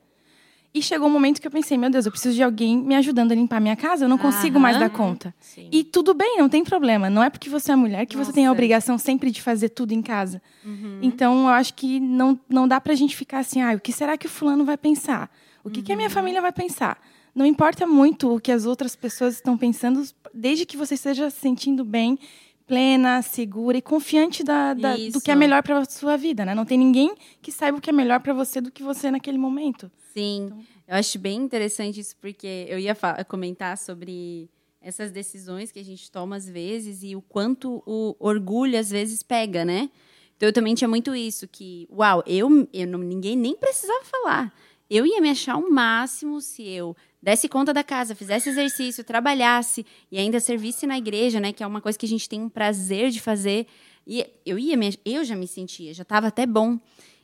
E 0.74 0.80
chegou 0.80 1.06
um 1.06 1.10
momento 1.12 1.38
que 1.38 1.46
eu 1.46 1.50
pensei, 1.50 1.76
meu 1.76 1.90
Deus, 1.90 2.06
eu 2.06 2.12
preciso 2.12 2.34
de 2.34 2.42
alguém 2.42 2.78
me 2.78 2.94
ajudando 2.94 3.32
a 3.32 3.34
limpar 3.34 3.60
minha 3.60 3.76
casa, 3.76 4.06
eu 4.06 4.08
não 4.08 4.16
consigo 4.16 4.58
mais 4.58 4.78
dar 4.78 4.88
conta. 4.88 5.34
Sim. 5.38 5.68
E 5.70 5.84
tudo 5.84 6.14
bem, 6.14 6.38
não 6.38 6.48
tem 6.48 6.64
problema. 6.64 7.10
Não 7.10 7.22
é 7.22 7.28
porque 7.28 7.50
você 7.50 7.72
é 7.72 7.76
mulher 7.76 8.06
que 8.06 8.16
você 8.16 8.32
tem 8.32 8.44
a 8.44 8.48
Nossa. 8.48 8.54
obrigação 8.54 8.96
sempre 8.96 9.30
de 9.30 9.42
fazer 9.42 9.68
tudo 9.68 9.92
em 9.92 10.00
casa. 10.00 10.40
Uhum. 10.64 10.98
Então, 11.02 11.42
eu 11.42 11.48
acho 11.48 11.74
que 11.74 12.00
não, 12.00 12.40
não 12.48 12.66
dá 12.66 12.80
pra 12.80 12.94
gente 12.94 13.14
ficar 13.14 13.40
assim, 13.40 13.60
ah, 13.60 13.74
o 13.74 13.80
que 13.80 13.92
será 13.92 14.16
que 14.16 14.26
o 14.26 14.30
fulano 14.30 14.64
vai 14.64 14.78
pensar? 14.78 15.30
O 15.62 15.68
que, 15.68 15.82
que 15.82 15.92
a 15.92 15.96
minha 15.96 16.08
Uhum. 16.08 16.14
família 16.14 16.40
vai 16.40 16.52
pensar? 16.52 16.98
Não 17.34 17.44
importa 17.44 17.86
muito 17.86 18.34
o 18.36 18.40
que 18.40 18.50
as 18.50 18.64
outras 18.64 18.96
pessoas 18.96 19.34
estão 19.34 19.58
pensando, 19.58 20.02
desde 20.32 20.64
que 20.64 20.76
você 20.76 20.94
esteja 20.94 21.28
se 21.28 21.38
sentindo 21.40 21.84
bem, 21.84 22.18
plena, 22.66 23.20
segura 23.22 23.76
e 23.76 23.82
confiante 23.82 24.42
da, 24.42 24.74
da- 24.74 24.96
do 25.12 25.20
que 25.20 25.30
é 25.30 25.34
melhor 25.34 25.62
para 25.62 25.84
sua 25.84 26.16
vida, 26.16 26.44
né? 26.44 26.54
Não 26.54 26.64
tem 26.64 26.78
ninguém 26.78 27.14
que 27.40 27.50
saiba 27.52 27.78
o 27.78 27.80
que 27.80 27.90
é 27.90 27.92
melhor 27.92 28.20
para 28.20 28.32
você 28.32 28.60
do 28.60 28.70
que 28.70 28.82
você 28.82 29.10
naquele 29.10 29.38
momento. 29.38 29.90
Sim, 30.12 30.50
eu 30.86 30.94
acho 30.96 31.18
bem 31.18 31.38
interessante 31.40 32.00
isso, 32.00 32.14
porque 32.20 32.66
eu 32.68 32.78
ia 32.78 32.96
comentar 33.28 33.76
sobre 33.78 34.48
essas 34.80 35.10
decisões 35.10 35.70
que 35.70 35.78
a 35.78 35.84
gente 35.84 36.10
toma 36.10 36.36
às 36.36 36.48
vezes 36.48 37.02
e 37.02 37.14
o 37.14 37.22
quanto 37.22 37.82
o 37.86 38.16
orgulho 38.18 38.78
às 38.78 38.90
vezes 38.90 39.22
pega, 39.22 39.64
né? 39.64 39.88
Então 40.36 40.48
eu 40.48 40.52
também 40.52 40.74
tinha 40.74 40.88
muito 40.88 41.14
isso, 41.14 41.46
que, 41.46 41.86
uau, 41.90 42.22
eu, 42.26 42.68
eu 42.72 42.86
não, 42.88 42.98
ninguém 42.98 43.36
nem 43.36 43.54
precisava 43.56 44.04
falar. 44.04 44.52
Eu 44.90 45.06
ia 45.06 45.20
me 45.20 45.30
achar 45.30 45.56
o 45.56 45.70
máximo 45.70 46.40
se 46.40 46.66
eu 46.68 46.96
desse 47.22 47.48
conta 47.48 47.72
da 47.72 47.84
casa, 47.84 48.14
fizesse 48.14 48.48
exercício, 48.48 49.04
trabalhasse 49.04 49.86
e 50.10 50.18
ainda 50.18 50.40
servisse 50.40 50.86
na 50.86 50.98
igreja, 50.98 51.38
né? 51.38 51.52
Que 51.52 51.62
é 51.62 51.66
uma 51.66 51.80
coisa 51.80 51.96
que 51.96 52.04
a 52.04 52.08
gente 52.08 52.28
tem 52.28 52.40
um 52.42 52.48
prazer 52.48 53.10
de 53.10 53.20
fazer. 53.20 53.66
E 54.06 54.26
eu 54.44 54.58
ia, 54.58 54.76
me, 54.76 54.98
eu 55.04 55.24
já 55.24 55.36
me 55.36 55.46
sentia, 55.46 55.94
já 55.94 56.02
estava 56.02 56.26
até 56.26 56.44
bom. 56.44 56.78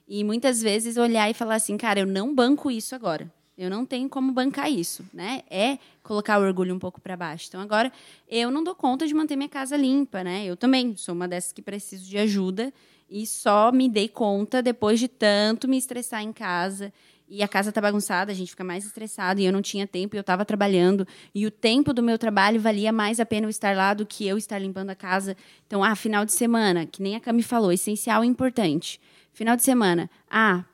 E 0.07 0.23
muitas 0.23 0.63
vezes 0.63 0.97
olhar 0.97 1.29
e 1.29 1.35
falar 1.35 1.57
assim, 1.57 1.77
cara, 1.77 2.01
eu 2.01 2.07
não 2.07 2.35
banco 2.35 2.71
isso 2.71 2.95
agora. 2.95 3.31
Eu 3.59 3.69
não 3.69 3.85
tenho 3.85 4.09
como 4.09 4.31
bancar 4.31 4.71
isso, 4.71 5.05
né? 5.13 5.43
É 5.51 5.79
colocar 6.05 6.39
o 6.39 6.45
orgulho 6.45 6.73
um 6.73 6.79
pouco 6.79 7.01
para 7.01 7.17
baixo. 7.17 7.47
Então 7.49 7.61
agora 7.61 7.93
eu 8.29 8.53
não 8.53 8.63
dou 8.63 8.75
conta 8.75 9.05
de 9.05 9.13
manter 9.13 9.35
minha 9.35 9.49
casa 9.49 9.77
limpa, 9.77 10.23
né? 10.23 10.47
Eu 10.47 10.57
também 10.57 10.97
sou 10.97 11.13
uma 11.13 11.27
dessas 11.27 11.53
que 11.53 11.61
preciso 11.61 12.09
de 12.09 12.17
ajuda 12.17 12.73
e 13.11 13.27
só 13.27 13.73
me 13.73 13.89
dei 13.89 14.09
conta 14.09 14.63
depois 14.63 15.01
de 15.01 15.09
tanto 15.09 15.67
me 15.67 15.77
estressar 15.77 16.23
em 16.23 16.33
casa. 16.33 16.93
E 17.31 17.43
a 17.43 17.49
casa 17.49 17.71
tá 17.71 17.79
bagunçada, 17.79 18.33
a 18.33 18.35
gente 18.35 18.51
fica 18.51 18.65
mais 18.65 18.87
estressado 18.87 19.39
e 19.39 19.45
eu 19.45 19.53
não 19.53 19.61
tinha 19.61 19.87
tempo 19.87 20.17
e 20.17 20.19
eu 20.19 20.23
estava 20.23 20.47
trabalhando 20.47 21.07
e 21.35 21.47
o 21.47 21.51
tempo 21.51 21.93
do 21.93 22.03
meu 22.03 22.17
trabalho 22.19 22.59
valia 22.59 22.91
mais 22.91 23.21
a 23.21 23.27
pena 23.27 23.45
eu 23.45 23.51
estar 23.51 23.77
lá 23.77 23.93
do 23.93 24.07
que 24.07 24.27
eu 24.27 24.39
estar 24.39 24.59
limpando 24.59 24.89
a 24.89 24.95
casa. 24.95 25.37
Então, 25.67 25.85
ah, 25.85 25.95
final 25.95 26.25
de 26.25 26.33
semana, 26.33 26.87
que 26.87 27.03
nem 27.03 27.17
a 27.17 27.21
Cami 27.21 27.43
falou, 27.43 27.71
essencial 27.71 28.25
e 28.25 28.27
importante. 28.27 28.99
Final 29.31 29.57
de 29.57 29.63
semana, 29.63 30.11
ah, 30.31 30.65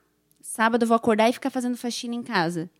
sábado 0.40 0.84
eu 0.84 0.86
vou 0.86 0.94
acordar 0.94 1.28
e 1.28 1.32
ficar 1.32 1.50
fazendo 1.50 1.76
faxina 1.76 2.14
em 2.14 2.22
casa. 2.22 2.70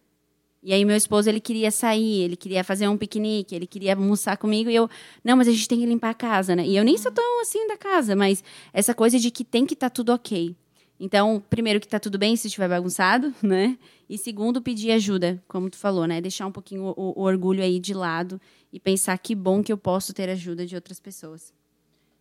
E 0.62 0.72
aí 0.72 0.84
meu 0.84 0.96
esposo, 0.96 1.28
ele 1.28 1.40
queria 1.40 1.70
sair, 1.70 2.22
ele 2.22 2.36
queria 2.36 2.62
fazer 2.62 2.86
um 2.88 2.96
piquenique, 2.96 3.54
ele 3.54 3.66
queria 3.66 3.94
almoçar 3.94 4.36
comigo 4.36 4.70
e 4.70 4.74
eu, 4.74 4.88
não, 5.22 5.36
mas 5.36 5.48
a 5.48 5.50
gente 5.50 5.68
tem 5.68 5.80
que 5.80 5.84
limpar 5.84 6.10
a 6.10 6.14
casa, 6.14 6.54
né? 6.54 6.64
E 6.64 6.76
eu 6.76 6.84
nem 6.84 6.96
sou 6.96 7.10
tão 7.12 7.42
assim 7.42 7.66
da 7.66 7.76
casa, 7.76 8.14
mas 8.14 8.42
essa 8.72 8.94
coisa 8.94 9.18
de 9.18 9.30
que 9.30 9.44
tem 9.44 9.66
que 9.66 9.74
estar 9.74 9.90
tudo 9.90 10.10
ok. 10.10 10.56
Então, 10.98 11.42
primeiro 11.50 11.80
que 11.80 11.88
tá 11.88 11.98
tudo 11.98 12.18
bem 12.18 12.36
se 12.36 12.46
estiver 12.46 12.68
bagunçado, 12.68 13.34
né? 13.42 13.76
E 14.08 14.16
segundo, 14.18 14.62
pedir 14.62 14.92
ajuda, 14.92 15.42
como 15.48 15.68
tu 15.68 15.76
falou, 15.76 16.06
né? 16.06 16.20
Deixar 16.20 16.46
um 16.46 16.52
pouquinho 16.52 16.94
o, 16.96 17.20
o 17.20 17.22
orgulho 17.22 17.62
aí 17.62 17.78
de 17.78 17.94
lado 17.94 18.40
e 18.72 18.78
pensar 18.78 19.16
que 19.18 19.34
bom 19.34 19.62
que 19.62 19.72
eu 19.72 19.78
posso 19.78 20.12
ter 20.12 20.28
ajuda 20.28 20.66
de 20.66 20.74
outras 20.74 21.00
pessoas. 21.00 21.52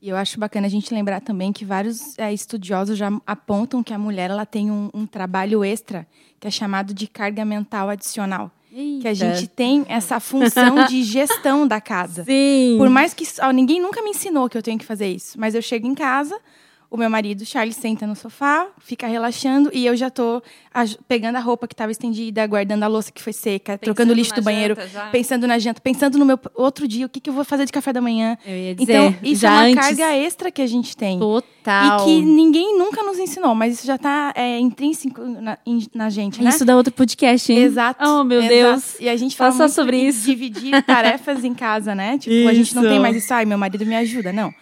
E 0.01 0.09
eu 0.09 0.17
acho 0.17 0.37
bacana 0.37 0.67
a 0.67 0.69
gente 0.69 0.93
lembrar 0.93 1.21
também 1.21 1.53
que 1.53 1.63
vários 1.63 2.19
é, 2.19 2.33
estudiosos 2.33 2.97
já 2.97 3.09
apontam 3.25 3.81
que 3.81 3.93
a 3.93 3.97
mulher 3.97 4.29
ela 4.29 4.45
tem 4.45 4.69
um, 4.69 4.89
um 4.93 5.05
trabalho 5.05 5.63
extra 5.63 6.05
que 6.41 6.47
é 6.47 6.51
chamado 6.51 6.93
de 6.93 7.07
carga 7.07 7.45
mental 7.45 7.89
adicional. 7.89 8.51
Que 8.69 9.07
a 9.07 9.13
gente 9.13 9.47
tem 9.47 9.85
essa 9.87 10.19
função 10.19 10.85
de 10.87 11.03
gestão 11.05 11.65
da 11.65 11.79
casa. 11.79 12.25
Sim. 12.25 12.75
Por 12.77 12.89
mais 12.89 13.13
que 13.13 13.23
ó, 13.41 13.51
ninguém 13.51 13.79
nunca 13.79 14.01
me 14.01 14.09
ensinou 14.09 14.49
que 14.49 14.57
eu 14.57 14.61
tenho 14.61 14.77
que 14.77 14.85
fazer 14.85 15.07
isso, 15.07 15.39
mas 15.39 15.55
eu 15.55 15.61
chego 15.61 15.87
em 15.87 15.95
casa, 15.95 16.37
o 16.93 16.97
meu 16.97 17.09
marido, 17.09 17.43
Charles, 17.43 17.75
senta 17.75 18.05
no 18.05 18.15
sofá, 18.15 18.67
fica 18.77 19.07
relaxando 19.07 19.71
e 19.73 19.83
eu 19.83 19.95
já 19.95 20.11
tô 20.11 20.43
pegando 21.07 21.37
a 21.37 21.39
roupa 21.39 21.67
que 21.67 21.73
estava 21.73 21.91
estendida, 21.91 22.45
guardando 22.45 22.83
a 22.83 22.87
louça 22.87 23.11
que 23.11 23.19
foi 23.19 23.33
seca, 23.33 23.79
trocando 23.79 24.11
o 24.13 24.15
lixo 24.15 24.33
do 24.35 24.43
banheiro, 24.43 24.75
janta 24.75 25.09
pensando 25.11 25.47
na 25.47 25.57
janta, 25.57 25.81
pensando 25.81 26.19
no 26.19 26.25
meu 26.25 26.39
outro 26.53 26.87
dia, 26.87 27.07
o 27.07 27.09
que, 27.09 27.19
que 27.19 27.29
eu 27.31 27.33
vou 27.33 27.43
fazer 27.43 27.65
de 27.65 27.71
café 27.71 27.91
da 27.91 27.99
manhã. 27.99 28.37
Eu 28.45 28.55
ia 28.55 28.75
dizer, 28.75 28.91
Então, 28.93 29.15
isso 29.23 29.43
é 29.43 29.49
uma 29.49 29.61
antes, 29.63 29.75
carga 29.75 30.15
extra 30.15 30.51
que 30.51 30.61
a 30.61 30.67
gente 30.67 30.95
tem. 30.95 31.17
total. 31.17 32.01
E 32.01 32.03
que 32.05 32.21
ninguém 32.21 32.77
nunca 32.77 33.01
nos 33.01 33.17
ensinou, 33.17 33.55
mas 33.55 33.73
isso 33.73 33.87
já 33.87 33.95
está 33.95 34.31
intrínseco 34.59 35.21
na, 35.23 35.57
na 35.95 36.09
gente, 36.11 36.43
né? 36.43 36.51
Isso 36.51 36.63
dá 36.63 36.75
outro 36.77 36.93
podcast, 36.93 37.51
hein? 37.51 37.57
Exato. 37.57 38.05
Oh, 38.07 38.23
meu 38.23 38.39
exato. 38.39 38.53
Deus. 38.53 38.99
E 38.99 39.09
a 39.09 39.15
gente 39.17 39.35
Fala 39.35 39.51
só 39.51 39.67
sobre 39.67 39.97
isso. 39.97 40.25
dividir 40.25 40.79
tarefas 40.83 41.43
em 41.43 41.55
casa, 41.55 41.95
né? 41.95 42.19
Tipo, 42.19 42.47
a 42.47 42.53
gente 42.53 42.75
não 42.75 42.83
Isso. 42.83 42.91
tem 42.91 42.99
mais 42.99 43.15
isso, 43.15 43.33
ai, 43.33 43.45
meu 43.45 43.57
marido 43.57 43.83
me 43.83 43.95
ajuda. 43.95 44.31
Não. 44.31 44.53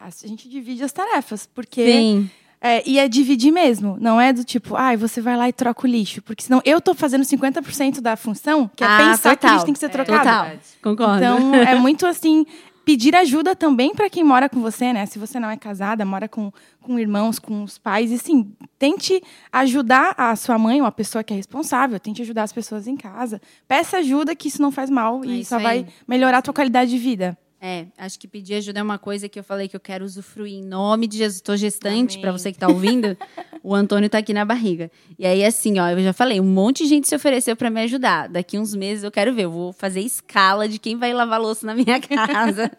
A 0.00 0.10
gente 0.26 0.48
divide 0.48 0.82
as 0.84 0.92
tarefas, 0.92 1.46
porque. 1.52 1.84
Sim. 1.84 2.30
É, 2.58 2.82
e 2.88 2.98
é 2.98 3.06
dividir 3.06 3.52
mesmo. 3.52 3.98
Não 4.00 4.18
é 4.20 4.32
do 4.32 4.42
tipo, 4.42 4.74
ai, 4.76 4.96
você 4.96 5.20
vai 5.20 5.36
lá 5.36 5.46
e 5.48 5.52
troca 5.52 5.86
o 5.86 5.90
lixo. 5.90 6.22
Porque 6.22 6.42
senão 6.42 6.60
eu 6.64 6.80
tô 6.80 6.94
fazendo 6.94 7.22
50% 7.22 8.00
da 8.00 8.16
função, 8.16 8.68
que 8.74 8.82
é 8.82 8.86
Ah, 8.86 8.96
pensar 8.98 9.30
que 9.36 9.36
o 9.36 9.40
total. 9.40 9.52
lixo 9.52 9.64
tem 9.66 9.74
que 9.74 9.78
ser 9.78 9.86
É, 9.86 9.88
trocado. 9.90 10.18
Total. 10.24 10.58
Concordo. 10.82 11.16
Então, 11.18 11.54
é 11.54 11.74
muito 11.78 12.06
assim, 12.06 12.46
pedir 12.84 13.14
ajuda 13.14 13.54
também 13.54 13.94
para 13.94 14.08
quem 14.08 14.24
mora 14.24 14.48
com 14.48 14.60
você, 14.62 14.90
né? 14.92 15.04
Se 15.04 15.18
você 15.18 15.38
não 15.38 15.50
é 15.50 15.56
casada, 15.58 16.02
mora 16.04 16.28
com, 16.28 16.50
com 16.80 16.98
irmãos, 16.98 17.38
com 17.38 17.62
os 17.62 17.76
pais, 17.76 18.10
e 18.10 18.18
sim, 18.18 18.50
tente 18.78 19.22
ajudar 19.52 20.14
a 20.16 20.34
sua 20.34 20.56
mãe 20.58 20.80
ou 20.80 20.86
a 20.86 20.92
pessoa 20.92 21.22
que 21.22 21.34
é 21.34 21.36
responsável, 21.36 22.00
tente 22.00 22.22
ajudar 22.22 22.44
as 22.44 22.52
pessoas 22.54 22.86
em 22.88 22.96
casa. 22.96 23.40
Peça 23.68 23.98
ajuda 23.98 24.34
que 24.34 24.48
isso 24.48 24.62
não 24.62 24.72
faz 24.72 24.88
mal 24.88 25.22
É 25.24 25.28
e 25.28 25.44
só 25.44 25.58
aí. 25.58 25.62
vai 25.62 25.86
melhorar 26.08 26.38
a 26.38 26.42
tua 26.42 26.54
qualidade 26.54 26.90
de 26.90 26.98
vida. 26.98 27.36
É, 27.60 27.86
acho 27.96 28.18
que 28.18 28.28
pedir 28.28 28.54
ajuda 28.54 28.80
é 28.80 28.82
uma 28.82 28.98
coisa 28.98 29.28
que 29.28 29.38
eu 29.38 29.44
falei 29.44 29.66
que 29.66 29.74
eu 29.74 29.80
quero 29.80 30.04
usufruir 30.04 30.54
em 30.54 30.62
nome 30.62 31.06
de 31.06 31.16
Jesus. 31.16 31.36
Estou 31.36 31.56
gestante, 31.56 32.18
para 32.18 32.30
você 32.30 32.52
que 32.52 32.58
tá 32.58 32.68
ouvindo. 32.68 33.16
o 33.62 33.74
Antônio 33.74 34.10
tá 34.10 34.18
aqui 34.18 34.34
na 34.34 34.44
barriga. 34.44 34.90
E 35.18 35.26
aí, 35.26 35.44
assim, 35.44 35.78
ó, 35.78 35.88
eu 35.88 36.02
já 36.02 36.12
falei, 36.12 36.40
um 36.40 36.44
monte 36.44 36.84
de 36.84 36.88
gente 36.88 37.08
se 37.08 37.16
ofereceu 37.16 37.56
para 37.56 37.70
me 37.70 37.80
ajudar. 37.82 38.28
Daqui 38.28 38.58
uns 38.58 38.74
meses 38.74 39.04
eu 39.04 39.10
quero 39.10 39.34
ver, 39.34 39.44
eu 39.44 39.50
vou 39.50 39.72
fazer 39.72 40.00
escala 40.00 40.68
de 40.68 40.78
quem 40.78 40.96
vai 40.96 41.12
lavar 41.12 41.40
louça 41.40 41.66
na 41.66 41.74
minha 41.74 41.98
casa. 42.00 42.70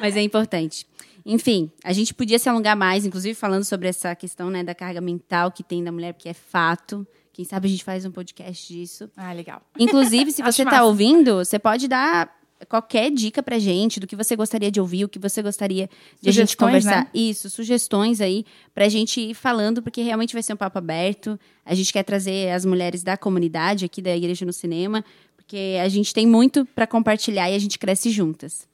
Mas 0.00 0.16
é 0.16 0.22
importante. 0.22 0.86
Enfim, 1.24 1.70
a 1.82 1.92
gente 1.92 2.12
podia 2.14 2.38
se 2.38 2.48
alongar 2.48 2.76
mais, 2.76 3.04
inclusive 3.04 3.34
falando 3.34 3.64
sobre 3.64 3.88
essa 3.88 4.14
questão 4.14 4.50
né, 4.50 4.62
da 4.62 4.74
carga 4.74 5.00
mental 5.00 5.50
que 5.50 5.62
tem 5.62 5.82
da 5.82 5.90
mulher, 5.90 6.12
porque 6.12 6.28
é 6.28 6.34
fato. 6.34 7.06
Quem 7.32 7.44
sabe 7.44 7.66
a 7.66 7.70
gente 7.70 7.84
faz 7.84 8.04
um 8.04 8.10
podcast 8.10 8.72
disso. 8.72 9.10
Ah, 9.16 9.32
legal. 9.32 9.60
Inclusive, 9.78 10.32
se 10.32 10.40
você 10.44 10.62
está 10.62 10.84
ouvindo, 10.84 11.44
você 11.44 11.58
pode 11.58 11.88
dar 11.88 12.35
qualquer 12.68 13.10
dica 13.10 13.42
pra 13.42 13.58
gente 13.58 14.00
do 14.00 14.06
que 14.06 14.16
você 14.16 14.34
gostaria 14.34 14.70
de 14.70 14.80
ouvir, 14.80 15.04
o 15.04 15.08
que 15.08 15.18
você 15.18 15.42
gostaria 15.42 15.90
de 16.20 16.28
a 16.28 16.32
gente 16.32 16.50
Sugestões, 16.50 16.84
conversar. 16.84 17.04
né? 17.04 17.10
Isso, 17.12 17.50
sugestões 17.50 18.20
aí 18.20 18.44
pra 18.74 18.88
gente 18.88 19.20
ir 19.20 19.34
falando, 19.34 19.82
porque 19.82 20.02
realmente 20.02 20.32
vai 20.32 20.42
ser 20.42 20.54
um 20.54 20.56
papo 20.56 20.78
aberto. 20.78 21.38
A 21.64 21.74
gente 21.74 21.92
quer 21.92 22.02
trazer 22.02 22.50
as 22.52 22.64
mulheres 22.64 23.02
da 23.02 23.16
comunidade 23.16 23.84
aqui 23.84 24.00
da 24.00 24.16
Igreja 24.16 24.46
no 24.46 24.52
Cinema, 24.52 25.04
porque 25.36 25.78
a 25.82 25.88
gente 25.88 26.14
tem 26.14 26.26
muito 26.26 26.64
para 26.64 26.86
compartilhar 26.86 27.50
e 27.50 27.54
a 27.54 27.58
gente 27.58 27.78
cresce 27.78 28.10
juntas. 28.10 28.66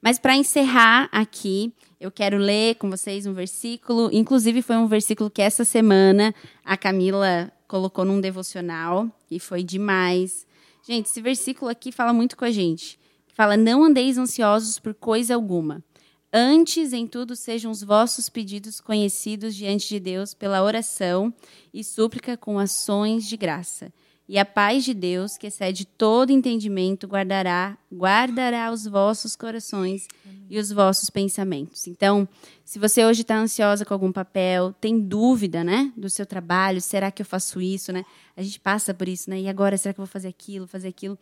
Mas 0.00 0.18
para 0.18 0.36
encerrar 0.36 1.08
aqui, 1.12 1.72
eu 2.00 2.10
quero 2.10 2.38
ler 2.38 2.76
com 2.76 2.90
vocês 2.90 3.26
um 3.26 3.32
versículo. 3.32 4.10
Inclusive, 4.12 4.62
foi 4.62 4.76
um 4.76 4.86
versículo 4.86 5.30
que 5.30 5.42
essa 5.42 5.64
semana 5.64 6.34
a 6.64 6.76
Camila 6.76 7.50
colocou 7.66 8.04
num 8.04 8.20
devocional 8.20 9.10
e 9.30 9.40
foi 9.40 9.62
demais. 9.62 10.46
Gente, 10.86 11.06
esse 11.06 11.20
versículo 11.20 11.70
aqui 11.70 11.90
fala 11.90 12.12
muito 12.12 12.36
com 12.36 12.44
a 12.44 12.50
gente. 12.50 12.98
Fala: 13.36 13.54
Não 13.54 13.84
andeis 13.84 14.16
ansiosos 14.16 14.78
por 14.78 14.94
coisa 14.94 15.34
alguma. 15.34 15.84
Antes, 16.32 16.94
em 16.94 17.06
tudo, 17.06 17.36
sejam 17.36 17.70
os 17.70 17.82
vossos 17.82 18.30
pedidos 18.30 18.80
conhecidos 18.80 19.54
diante 19.54 19.88
de 19.88 20.00
Deus 20.00 20.32
pela 20.32 20.62
oração 20.62 21.32
e 21.72 21.84
súplica 21.84 22.34
com 22.34 22.58
ações 22.58 23.26
de 23.26 23.36
graça. 23.36 23.92
E 24.28 24.38
a 24.38 24.44
paz 24.44 24.84
de 24.84 24.94
Deus, 24.94 25.36
que 25.36 25.46
excede 25.46 25.84
todo 25.84 26.32
entendimento, 26.32 27.06
guardará, 27.06 27.76
guardará 27.92 28.72
os 28.72 28.86
vossos 28.86 29.36
corações 29.36 30.08
e 30.48 30.58
os 30.58 30.72
vossos 30.72 31.10
pensamentos. 31.10 31.86
Então, 31.86 32.26
se 32.64 32.78
você 32.78 33.04
hoje 33.04 33.20
está 33.20 33.36
ansiosa 33.36 33.84
com 33.84 33.94
algum 33.94 34.10
papel, 34.10 34.72
tem 34.80 34.98
dúvida, 34.98 35.62
né, 35.62 35.92
do 35.96 36.08
seu 36.08 36.24
trabalho, 36.24 36.80
será 36.80 37.10
que 37.10 37.22
eu 37.22 37.26
faço 37.26 37.60
isso, 37.60 37.92
né? 37.92 38.04
A 38.36 38.42
gente 38.42 38.58
passa 38.58 38.92
por 38.94 39.06
isso, 39.06 39.28
né? 39.30 39.40
E 39.40 39.48
agora, 39.48 39.76
será 39.76 39.92
que 39.92 40.00
eu 40.00 40.04
vou 40.04 40.10
fazer 40.10 40.28
aquilo, 40.28 40.66
fazer 40.66 40.88
aquilo? 40.88 41.16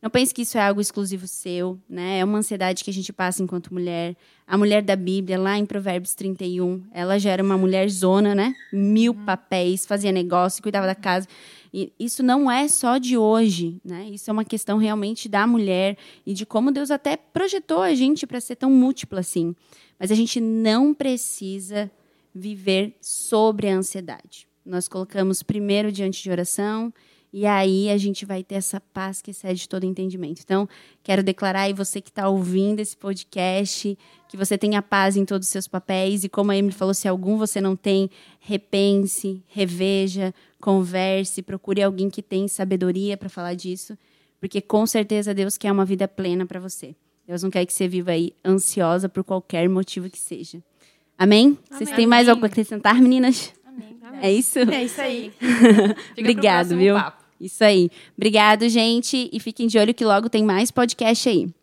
Não 0.00 0.08
pense 0.08 0.32
que 0.32 0.42
isso 0.42 0.56
é 0.56 0.60
algo 0.60 0.80
exclusivo 0.80 1.26
seu, 1.26 1.76
né? 1.88 2.20
É 2.20 2.24
uma 2.24 2.38
ansiedade 2.38 2.84
que 2.84 2.90
a 2.90 2.92
gente 2.92 3.12
passa 3.12 3.42
enquanto 3.42 3.74
mulher. 3.74 4.16
A 4.46 4.56
mulher 4.56 4.80
da 4.80 4.94
Bíblia, 4.94 5.36
lá 5.36 5.58
em 5.58 5.66
Provérbios 5.66 6.14
31, 6.14 6.84
ela 6.92 7.18
já 7.18 7.30
era 7.30 7.42
uma 7.42 7.58
mulher 7.58 7.88
zona, 7.90 8.32
né? 8.32 8.54
Mil 8.72 9.12
papéis, 9.12 9.84
fazia 9.84 10.12
negócio, 10.12 10.62
cuidava 10.62 10.86
da 10.86 10.94
casa. 10.94 11.26
E 11.74 11.92
isso 11.98 12.22
não 12.22 12.48
é 12.48 12.68
só 12.68 12.96
de 12.96 13.18
hoje, 13.18 13.80
né? 13.84 14.08
Isso 14.08 14.30
é 14.30 14.32
uma 14.32 14.44
questão 14.44 14.78
realmente 14.78 15.28
da 15.28 15.48
mulher 15.48 15.98
e 16.24 16.32
de 16.32 16.46
como 16.46 16.70
Deus 16.70 16.92
até 16.92 17.16
projetou 17.16 17.82
a 17.82 17.92
gente 17.92 18.24
para 18.24 18.40
ser 18.40 18.54
tão 18.54 18.70
múltipla 18.70 19.18
assim. 19.18 19.52
Mas 19.98 20.12
a 20.12 20.14
gente 20.14 20.40
não 20.40 20.94
precisa 20.94 21.90
viver 22.32 22.96
sobre 23.00 23.68
a 23.68 23.74
ansiedade. 23.74 24.46
Nós 24.64 24.86
colocamos 24.86 25.42
primeiro 25.42 25.90
diante 25.90 26.22
de 26.22 26.30
oração 26.30 26.92
E 27.32 27.44
aí 27.44 27.90
a 27.90 27.98
gente 27.98 28.24
vai 28.24 28.42
ter 28.42 28.54
essa 28.54 28.80
paz 28.80 29.20
que 29.20 29.32
excede 29.32 29.68
todo 29.68 29.84
entendimento. 29.84 30.40
Então, 30.42 30.68
quero 31.02 31.22
declarar 31.22 31.62
aí 31.62 31.72
você 31.72 32.00
que 32.00 32.08
está 32.08 32.28
ouvindo 32.28 32.80
esse 32.80 32.96
podcast, 32.96 33.98
que 34.28 34.36
você 34.36 34.56
tenha 34.56 34.80
paz 34.80 35.16
em 35.16 35.24
todos 35.24 35.46
os 35.46 35.52
seus 35.52 35.68
papéis. 35.68 36.24
E 36.24 36.28
como 36.28 36.50
a 36.50 36.56
Emily 36.56 36.74
falou, 36.74 36.94
se 36.94 37.06
algum 37.06 37.36
você 37.36 37.60
não 37.60 37.76
tem, 37.76 38.10
repense, 38.40 39.42
reveja, 39.46 40.34
converse, 40.60 41.42
procure 41.42 41.82
alguém 41.82 42.08
que 42.08 42.22
tem 42.22 42.48
sabedoria 42.48 43.16
para 43.16 43.28
falar 43.28 43.54
disso. 43.54 43.96
Porque 44.40 44.60
com 44.60 44.86
certeza 44.86 45.34
Deus 45.34 45.58
quer 45.58 45.70
uma 45.70 45.84
vida 45.84 46.08
plena 46.08 46.46
para 46.46 46.60
você. 46.60 46.94
Deus 47.26 47.42
não 47.42 47.50
quer 47.50 47.66
que 47.66 47.72
você 47.72 47.86
viva 47.86 48.12
aí 48.12 48.32
ansiosa 48.42 49.06
por 49.08 49.22
qualquer 49.22 49.68
motivo 49.68 50.08
que 50.08 50.18
seja. 50.18 50.62
Amém? 51.18 51.46
Amém. 51.46 51.58
Vocês 51.70 51.90
têm 51.90 52.06
mais 52.06 52.28
algo 52.28 52.42
a 52.44 52.46
acrescentar, 52.46 53.00
meninas? 53.02 53.52
Amém. 54.08 54.20
É 54.22 54.32
isso? 54.32 54.58
É 54.58 54.84
isso 54.84 55.00
aí. 55.00 55.32
Obrigado, 56.18 56.76
viu? 56.76 56.94
Papo. 56.94 57.24
Isso 57.40 57.62
aí. 57.62 57.90
Obrigado, 58.16 58.68
gente. 58.68 59.28
E 59.32 59.38
fiquem 59.38 59.66
de 59.66 59.78
olho 59.78 59.94
que 59.94 60.04
logo 60.04 60.28
tem 60.28 60.42
mais 60.42 60.70
podcast 60.70 61.28
aí. 61.28 61.48